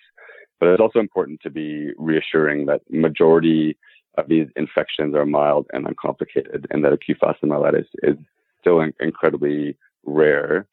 But 0.59 0.69
it's 0.69 0.81
also 0.81 0.99
important 0.99 1.41
to 1.41 1.49
be 1.49 1.91
reassuring 1.97 2.67
that 2.67 2.81
majority 2.91 3.77
of 4.17 4.27
these 4.27 4.47
infections 4.55 5.15
are 5.15 5.25
mild 5.25 5.65
and 5.73 5.87
uncomplicated, 5.87 6.67
and 6.69 6.83
that 6.83 6.93
acute 6.93 7.17
flaccid 7.19 7.49
myelitis 7.49 7.87
is 8.03 8.17
still 8.61 8.79
in- 8.81 8.93
incredibly 8.99 9.77
rare. 10.05 10.67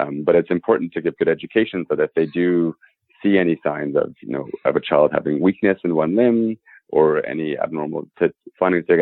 Um, 0.00 0.24
but 0.24 0.34
it's 0.34 0.50
important 0.50 0.92
to 0.92 1.00
give 1.00 1.16
good 1.18 1.28
education 1.28 1.86
so 1.88 1.94
that 1.94 2.10
they 2.16 2.26
do 2.26 2.74
see 3.22 3.38
any 3.38 3.60
signs 3.64 3.94
of, 3.96 4.14
you 4.20 4.30
know, 4.30 4.48
of 4.64 4.74
a 4.76 4.80
child 4.80 5.12
having 5.12 5.40
weakness 5.40 5.78
in 5.84 5.94
one 5.94 6.16
limb 6.16 6.58
or 6.88 7.24
any 7.26 7.56
abnormal, 7.58 8.08
to 8.18 8.32
finding 8.58 8.84
to, 8.84 8.96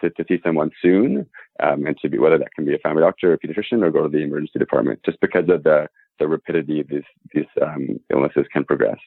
to, 0.00 0.10
to 0.10 0.24
see 0.28 0.38
someone 0.44 0.70
soon, 0.80 1.26
um, 1.62 1.86
and 1.86 1.98
to 1.98 2.08
be 2.08 2.18
whether 2.18 2.38
that 2.38 2.54
can 2.54 2.64
be 2.64 2.74
a 2.74 2.78
family 2.78 3.02
doctor 3.02 3.30
or 3.30 3.34
a 3.34 3.38
pediatrician 3.38 3.82
or 3.82 3.90
go 3.90 4.02
to 4.02 4.08
the 4.08 4.22
emergency 4.22 4.58
department, 4.58 5.00
just 5.04 5.20
because 5.20 5.48
of 5.48 5.62
the 5.64 5.88
the 6.20 6.28
rapidity 6.28 6.82
these 6.82 7.02
these 7.34 7.46
um, 7.60 7.98
illnesses 8.10 8.46
can 8.52 8.64
progress. 8.64 8.98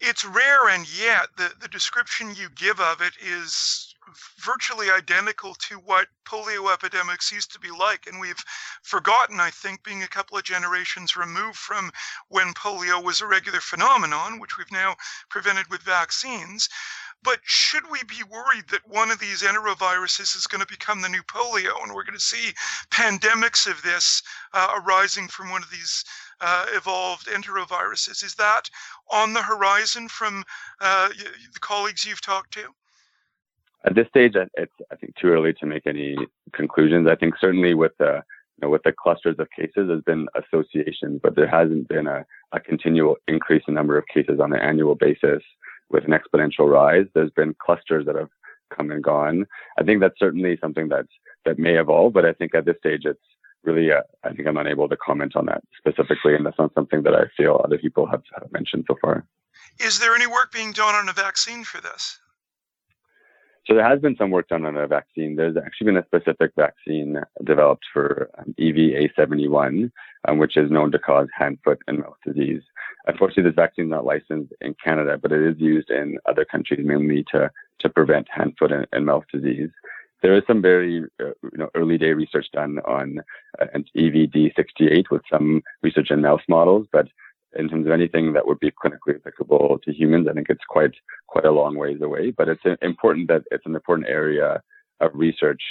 It's 0.00 0.24
rare, 0.24 0.68
and 0.68 0.86
yet 0.98 1.28
the 1.38 1.52
the 1.60 1.68
description 1.68 2.34
you 2.36 2.48
give 2.54 2.78
of 2.80 3.00
it 3.00 3.14
is 3.24 3.93
virtually 4.38 4.90
identical 4.90 5.54
to 5.54 5.76
what 5.76 6.08
polio 6.24 6.72
epidemics 6.72 7.32
used 7.32 7.52
to 7.52 7.60
be 7.60 7.70
like. 7.70 8.06
And 8.06 8.20
we've 8.20 8.42
forgotten, 8.82 9.40
I 9.40 9.50
think, 9.50 9.82
being 9.82 10.02
a 10.02 10.08
couple 10.08 10.36
of 10.36 10.44
generations 10.44 11.16
removed 11.16 11.58
from 11.58 11.90
when 12.28 12.54
polio 12.54 13.02
was 13.02 13.20
a 13.20 13.26
regular 13.26 13.60
phenomenon, 13.60 14.38
which 14.38 14.58
we've 14.58 14.72
now 14.72 14.96
prevented 15.28 15.68
with 15.70 15.82
vaccines. 15.82 16.68
But 17.22 17.40
should 17.44 17.90
we 17.90 18.02
be 18.04 18.22
worried 18.22 18.68
that 18.68 18.86
one 18.86 19.10
of 19.10 19.18
these 19.18 19.42
enteroviruses 19.42 20.36
is 20.36 20.46
going 20.46 20.60
to 20.60 20.66
become 20.66 21.00
the 21.00 21.08
new 21.08 21.22
polio 21.22 21.82
and 21.82 21.94
we're 21.94 22.04
going 22.04 22.18
to 22.18 22.20
see 22.20 22.52
pandemics 22.90 23.66
of 23.66 23.80
this 23.80 24.22
uh, 24.52 24.78
arising 24.78 25.28
from 25.28 25.48
one 25.48 25.62
of 25.62 25.70
these 25.70 26.04
uh, 26.42 26.66
evolved 26.74 27.26
enteroviruses? 27.28 28.22
Is 28.22 28.34
that 28.34 28.68
on 29.10 29.32
the 29.32 29.42
horizon 29.42 30.08
from 30.08 30.44
uh, 30.80 31.08
the 31.08 31.60
colleagues 31.60 32.04
you've 32.04 32.20
talked 32.20 32.52
to? 32.54 32.74
At 33.84 33.94
this 33.94 34.08
stage, 34.08 34.34
it's 34.34 34.72
I 34.90 34.96
think 34.96 35.14
too 35.16 35.28
early 35.28 35.52
to 35.54 35.66
make 35.66 35.86
any 35.86 36.16
conclusions. 36.52 37.06
I 37.08 37.16
think 37.16 37.34
certainly 37.40 37.74
with 37.74 37.92
the 37.98 38.22
you 38.56 38.66
know, 38.66 38.70
with 38.70 38.82
the 38.84 38.92
clusters 38.92 39.36
of 39.38 39.50
cases, 39.50 39.88
there's 39.88 40.02
been 40.02 40.28
associations, 40.36 41.20
but 41.22 41.34
there 41.34 41.48
hasn't 41.48 41.88
been 41.88 42.06
a, 42.06 42.24
a 42.52 42.60
continual 42.60 43.16
increase 43.26 43.64
in 43.66 43.74
number 43.74 43.98
of 43.98 44.06
cases 44.06 44.38
on 44.40 44.52
an 44.52 44.60
annual 44.60 44.94
basis 44.94 45.42
with 45.90 46.04
an 46.04 46.12
exponential 46.12 46.70
rise. 46.70 47.06
There's 47.14 47.32
been 47.32 47.54
clusters 47.58 48.06
that 48.06 48.14
have 48.14 48.30
come 48.74 48.90
and 48.90 49.02
gone. 49.02 49.46
I 49.78 49.82
think 49.82 50.00
that's 50.00 50.18
certainly 50.18 50.56
something 50.60 50.88
that 50.88 51.06
that 51.44 51.58
may 51.58 51.78
evolve, 51.78 52.12
but 52.12 52.24
I 52.24 52.32
think 52.32 52.54
at 52.54 52.64
this 52.64 52.76
stage, 52.78 53.02
it's 53.04 53.20
really 53.64 53.92
uh, 53.92 54.02
I 54.22 54.32
think 54.32 54.48
I'm 54.48 54.56
unable 54.56 54.88
to 54.88 54.96
comment 54.96 55.36
on 55.36 55.46
that 55.46 55.62
specifically, 55.76 56.34
and 56.34 56.46
that's 56.46 56.58
not 56.58 56.72
something 56.74 57.02
that 57.02 57.14
I 57.14 57.24
feel 57.36 57.60
other 57.62 57.78
people 57.78 58.06
have, 58.06 58.22
have 58.40 58.50
mentioned 58.52 58.84
so 58.88 58.96
far. 59.00 59.26
Is 59.80 59.98
there 59.98 60.14
any 60.14 60.26
work 60.26 60.52
being 60.52 60.72
done 60.72 60.94
on 60.94 61.08
a 61.08 61.12
vaccine 61.12 61.64
for 61.64 61.80
this? 61.80 62.18
So 63.66 63.74
there 63.74 63.88
has 63.88 64.00
been 64.00 64.16
some 64.16 64.30
work 64.30 64.48
done 64.48 64.66
on 64.66 64.76
a 64.76 64.86
vaccine. 64.86 65.36
There's 65.36 65.56
actually 65.56 65.86
been 65.86 65.96
a 65.96 66.04
specific 66.04 66.52
vaccine 66.54 67.18
developed 67.44 67.84
for 67.92 68.30
um, 68.38 68.54
EVA71, 68.58 69.90
um, 70.28 70.38
which 70.38 70.58
is 70.58 70.70
known 70.70 70.92
to 70.92 70.98
cause 70.98 71.28
hand, 71.34 71.58
foot, 71.64 71.78
and 71.86 72.00
mouth 72.00 72.16
disease. 72.26 72.60
Unfortunately, 73.06 73.44
this 73.44 73.56
vaccine 73.56 73.86
is 73.86 73.90
not 73.90 74.04
licensed 74.04 74.52
in 74.60 74.74
Canada, 74.84 75.18
but 75.20 75.32
it 75.32 75.42
is 75.42 75.58
used 75.58 75.90
in 75.90 76.18
other 76.26 76.44
countries 76.44 76.84
mainly 76.84 77.24
to, 77.32 77.50
to 77.80 77.88
prevent 77.88 78.28
hand, 78.30 78.54
foot, 78.58 78.72
and, 78.72 78.86
and 78.92 79.06
mouth 79.06 79.24
disease. 79.32 79.70
There 80.20 80.36
is 80.36 80.42
some 80.46 80.60
very 80.60 81.02
uh, 81.20 81.32
you 81.42 81.58
know, 81.58 81.70
early 81.74 81.96
day 81.98 82.12
research 82.12 82.46
done 82.52 82.80
on 82.86 83.20
uh, 83.60 83.66
EVD68 83.96 85.04
with 85.10 85.22
some 85.30 85.62
research 85.82 86.10
in 86.10 86.20
mouse 86.20 86.42
models, 86.48 86.86
but 86.92 87.08
in 87.56 87.68
terms 87.68 87.86
of 87.86 87.92
anything 87.92 88.32
that 88.32 88.46
would 88.46 88.60
be 88.60 88.70
clinically 88.70 89.16
applicable 89.16 89.78
to 89.84 89.92
humans, 89.92 90.28
I 90.28 90.32
think 90.32 90.48
it's 90.50 90.64
quite 90.68 90.94
quite 91.26 91.44
a 91.44 91.50
long 91.52 91.76
ways 91.76 92.00
away. 92.02 92.30
But 92.30 92.48
it's 92.48 92.62
important 92.82 93.28
that 93.28 93.42
it's 93.50 93.66
an 93.66 93.74
important 93.74 94.08
area 94.08 94.62
of 95.00 95.10
research. 95.14 95.62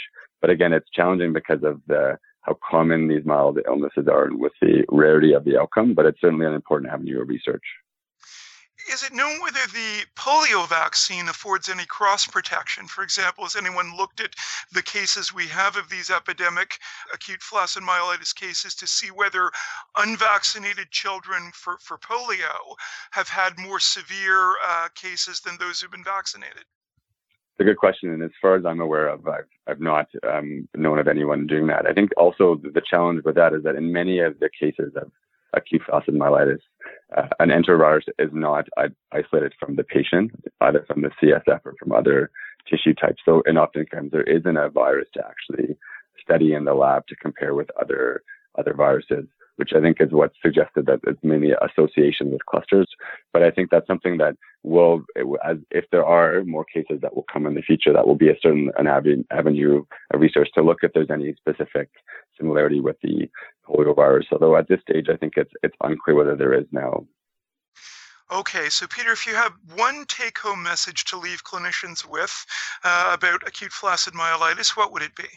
But 0.41 0.49
again, 0.49 0.73
it's 0.73 0.89
challenging 0.91 1.33
because 1.33 1.63
of 1.63 1.81
the 1.87 2.17
how 2.41 2.57
common 2.69 3.07
these 3.07 3.25
mild 3.25 3.59
illnesses 3.65 4.07
are 4.09 4.25
and 4.25 4.39
with 4.39 4.51
the 4.61 4.83
rarity 4.89 5.33
of 5.33 5.45
the 5.45 5.57
outcome. 5.57 5.93
But 5.93 6.05
it's 6.05 6.19
certainly 6.19 6.45
an 6.45 6.53
important 6.53 6.91
avenue 6.91 7.21
of 7.21 7.29
research 7.29 7.63
is 8.91 9.03
it 9.03 9.13
known 9.13 9.41
whether 9.41 9.65
the 9.73 10.05
polio 10.15 10.67
vaccine 10.67 11.27
affords 11.27 11.69
any 11.69 11.85
cross 11.85 12.27
protection? 12.27 12.87
For 12.87 13.03
example, 13.03 13.43
has 13.45 13.55
anyone 13.55 13.95
looked 13.95 14.19
at 14.19 14.35
the 14.71 14.81
cases 14.81 15.33
we 15.33 15.47
have 15.47 15.77
of 15.77 15.89
these 15.89 16.09
epidemic 16.09 16.79
acute 17.13 17.41
flaccid 17.41 17.83
myelitis 17.83 18.35
cases 18.35 18.75
to 18.75 18.87
see 18.87 19.07
whether 19.07 19.51
unvaccinated 19.97 20.91
children 20.91 21.51
for, 21.53 21.77
for 21.79 21.97
polio 21.97 22.75
have 23.11 23.29
had 23.29 23.57
more 23.57 23.79
severe 23.79 24.55
uh, 24.65 24.89
cases 24.95 25.39
than 25.39 25.57
those 25.57 25.79
who've 25.79 25.91
been 25.91 26.03
vaccinated? 26.03 26.65
It's 27.53 27.61
a 27.61 27.63
good 27.63 27.77
question, 27.77 28.09
and 28.09 28.23
as 28.23 28.31
far 28.41 28.55
as 28.55 28.65
I'm 28.65 28.81
aware 28.81 29.07
of, 29.07 29.27
I've, 29.27 29.47
I've 29.67 29.79
not 29.79 30.07
um, 30.27 30.67
known 30.75 30.97
of 30.97 31.07
anyone 31.07 31.45
doing 31.45 31.67
that. 31.67 31.85
I 31.85 31.93
think 31.93 32.09
also 32.17 32.55
the 32.55 32.81
challenge 32.81 33.23
with 33.23 33.35
that 33.35 33.53
is 33.53 33.61
that 33.63 33.75
in 33.75 33.93
many 33.93 34.19
of 34.19 34.39
the 34.39 34.49
cases 34.59 34.93
of 34.95 35.11
acute 35.53 35.81
flaccid 35.85 36.15
myelitis, 36.15 36.59
uh, 37.15 37.27
an 37.39 37.49
enterovirus 37.49 38.03
is 38.19 38.29
not 38.33 38.67
isolated 39.11 39.53
from 39.59 39.75
the 39.75 39.83
patient, 39.83 40.31
either 40.61 40.83
from 40.87 41.01
the 41.01 41.11
CSF 41.21 41.61
or 41.65 41.75
from 41.79 41.91
other 41.91 42.31
tissue 42.69 42.93
types. 42.93 43.21
So, 43.25 43.43
and 43.45 43.57
oftentimes 43.57 44.11
there 44.11 44.23
isn't 44.23 44.57
a 44.57 44.69
virus 44.69 45.07
to 45.13 45.23
actually 45.25 45.77
study 46.21 46.53
in 46.53 46.65
the 46.65 46.73
lab 46.73 47.07
to 47.07 47.15
compare 47.15 47.53
with 47.53 47.69
other 47.79 48.23
other 48.57 48.73
viruses 48.73 49.25
which 49.57 49.71
I 49.75 49.81
think 49.81 49.97
is 49.99 50.11
what 50.11 50.31
suggested 50.41 50.85
that 50.87 50.99
it's 51.05 51.23
mainly 51.23 51.51
association 51.61 52.31
with 52.31 52.45
clusters. 52.45 52.87
But 53.31 53.43
I 53.43 53.51
think 53.51 53.69
that's 53.69 53.87
something 53.87 54.17
that 54.17 54.35
will, 54.63 55.03
as 55.45 55.57
if 55.71 55.85
there 55.91 56.05
are 56.05 56.43
more 56.43 56.65
cases 56.65 56.99
that 57.01 57.15
will 57.15 57.25
come 57.31 57.45
in 57.45 57.53
the 57.53 57.61
future, 57.61 57.93
that 57.93 58.07
will 58.07 58.15
be 58.15 58.29
a 58.29 58.35
certain 58.41 58.71
an 58.77 58.87
avenue 58.87 59.83
of 60.13 60.19
research 60.19 60.49
to 60.55 60.63
look 60.63 60.79
if 60.83 60.91
there's 60.93 61.11
any 61.11 61.33
specific 61.35 61.89
similarity 62.37 62.79
with 62.79 62.97
the 63.03 63.29
polio 63.67 63.95
virus. 63.95 64.25
Although 64.31 64.55
at 64.55 64.67
this 64.67 64.81
stage, 64.81 65.07
I 65.09 65.17
think 65.17 65.33
it's 65.37 65.51
it's 65.61 65.75
unclear 65.81 66.15
whether 66.15 66.35
there 66.35 66.53
is 66.53 66.65
now. 66.71 67.05
Okay, 68.31 68.69
so 68.69 68.87
Peter, 68.87 69.11
if 69.11 69.27
you 69.27 69.35
have 69.35 69.53
one 69.75 70.05
take 70.07 70.37
home 70.39 70.63
message 70.63 71.03
to 71.05 71.17
leave 71.17 71.43
clinicians 71.43 72.09
with 72.09 72.45
uh, 72.83 73.11
about 73.13 73.45
acute 73.47 73.71
flaccid 73.71 74.13
myelitis, 74.13 74.75
what 74.75 74.91
would 74.91 75.03
it 75.03 75.15
be? 75.15 75.27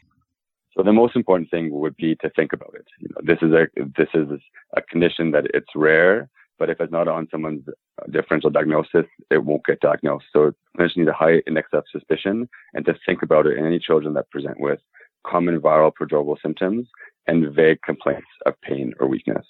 So 0.74 0.82
the 0.82 0.92
most 0.92 1.16
important 1.16 1.50
thing 1.50 1.70
would 1.72 1.96
be 1.96 2.14
to 2.16 2.30
think 2.30 2.52
about 2.52 2.74
it. 2.74 2.86
You 3.00 3.08
know, 3.10 3.20
this 3.22 3.38
is 3.42 3.52
a 3.52 3.66
this 3.98 4.08
is 4.14 4.40
a 4.76 4.82
condition 4.82 5.30
that 5.32 5.46
it's 5.52 5.74
rare, 5.74 6.28
but 6.58 6.70
if 6.70 6.80
it's 6.80 6.92
not 6.92 7.08
on 7.08 7.28
someone's 7.30 7.66
differential 8.10 8.50
diagnosis, 8.50 9.06
it 9.30 9.44
won't 9.44 9.64
get 9.64 9.80
diagnosed. 9.80 10.26
So 10.32 10.52
clinicians 10.76 10.96
need 10.98 11.08
a 11.08 11.12
high 11.12 11.38
index 11.46 11.68
of 11.72 11.84
suspicion 11.90 12.48
and 12.74 12.84
to 12.86 12.94
think 13.04 13.22
about 13.22 13.46
it 13.46 13.58
in 13.58 13.66
any 13.66 13.78
children 13.78 14.14
that 14.14 14.30
present 14.30 14.58
with 14.60 14.80
common 15.26 15.60
viral 15.60 15.92
prodromal 15.92 16.36
symptoms 16.40 16.86
and 17.26 17.52
vague 17.54 17.82
complaints 17.82 18.28
of 18.46 18.60
pain 18.62 18.94
or 19.00 19.08
weakness. 19.08 19.46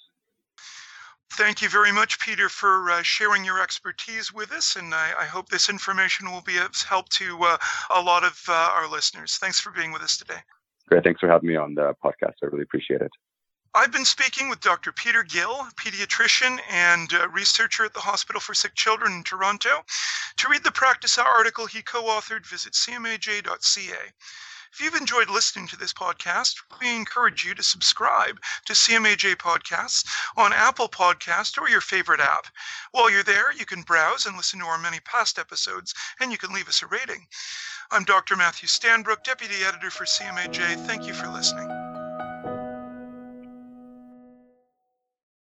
Thank 1.33 1.61
you 1.61 1.69
very 1.69 1.91
much, 1.91 2.19
Peter, 2.19 2.49
for 2.49 2.89
uh, 2.89 3.03
sharing 3.03 3.45
your 3.45 3.61
expertise 3.61 4.33
with 4.33 4.51
us, 4.51 4.75
and 4.75 4.93
I, 4.93 5.11
I, 5.19 5.25
hope 5.25 5.49
this 5.49 5.69
information 5.69 6.31
will 6.31 6.41
be 6.41 6.57
of 6.57 6.71
help 6.81 7.09
to 7.09 7.37
uh, 7.41 7.57
a 7.93 8.01
lot 8.01 8.23
of 8.23 8.41
uh, 8.47 8.71
our 8.73 8.89
listeners. 8.89 9.37
Thanks 9.37 9.59
for 9.59 9.71
being 9.71 9.91
with 9.91 10.01
us 10.01 10.17
today. 10.17 10.39
Great. 10.87 11.03
Thanks 11.03 11.19
for 11.19 11.27
having 11.27 11.49
me 11.49 11.55
on 11.55 11.75
the 11.75 11.93
podcast. 12.03 12.35
I 12.41 12.47
really 12.47 12.63
appreciate 12.63 13.01
it. 13.01 13.11
I've 13.77 13.91
been 13.91 14.05
speaking 14.05 14.49
with 14.49 14.59
Dr. 14.59 14.91
Peter 14.91 15.21
Gill, 15.21 15.67
pediatrician 15.75 16.59
and 16.67 17.13
uh, 17.13 17.29
researcher 17.29 17.85
at 17.85 17.93
the 17.93 17.99
Hospital 17.99 18.41
for 18.41 18.55
Sick 18.55 18.73
Children 18.73 19.11
in 19.13 19.23
Toronto. 19.23 19.85
To 20.37 20.49
read 20.49 20.63
the 20.63 20.71
practice 20.71 21.19
article 21.19 21.67
he 21.67 21.83
co 21.83 22.05
authored, 22.05 22.47
visit 22.47 22.73
cmaj.ca. 22.73 24.13
If 24.73 24.81
you've 24.81 24.95
enjoyed 24.95 25.29
listening 25.29 25.67
to 25.67 25.77
this 25.77 25.93
podcast, 25.93 26.55
we 26.81 26.95
encourage 26.95 27.45
you 27.45 27.53
to 27.53 27.61
subscribe 27.61 28.41
to 28.65 28.73
CMAJ 28.73 29.35
Podcasts 29.35 30.07
on 30.35 30.53
Apple 30.53 30.89
Podcast 30.89 31.61
or 31.61 31.69
your 31.69 31.81
favorite 31.81 32.19
app. 32.19 32.47
While 32.93 33.11
you're 33.11 33.21
there, 33.21 33.53
you 33.53 33.67
can 33.67 33.83
browse 33.83 34.25
and 34.25 34.35
listen 34.35 34.59
to 34.61 34.65
our 34.65 34.79
many 34.79 35.01
past 35.01 35.37
episodes, 35.37 35.93
and 36.19 36.31
you 36.31 36.39
can 36.39 36.51
leave 36.51 36.67
us 36.67 36.81
a 36.81 36.87
rating. 36.87 37.27
I'm 37.91 38.05
Dr. 38.05 38.35
Matthew 38.35 38.67
Stanbrook, 38.67 39.23
Deputy 39.23 39.63
Editor 39.63 39.91
for 39.91 40.05
CMAJ. 40.05 40.87
Thank 40.87 41.05
you 41.05 41.13
for 41.13 41.27
listening. 41.27 41.76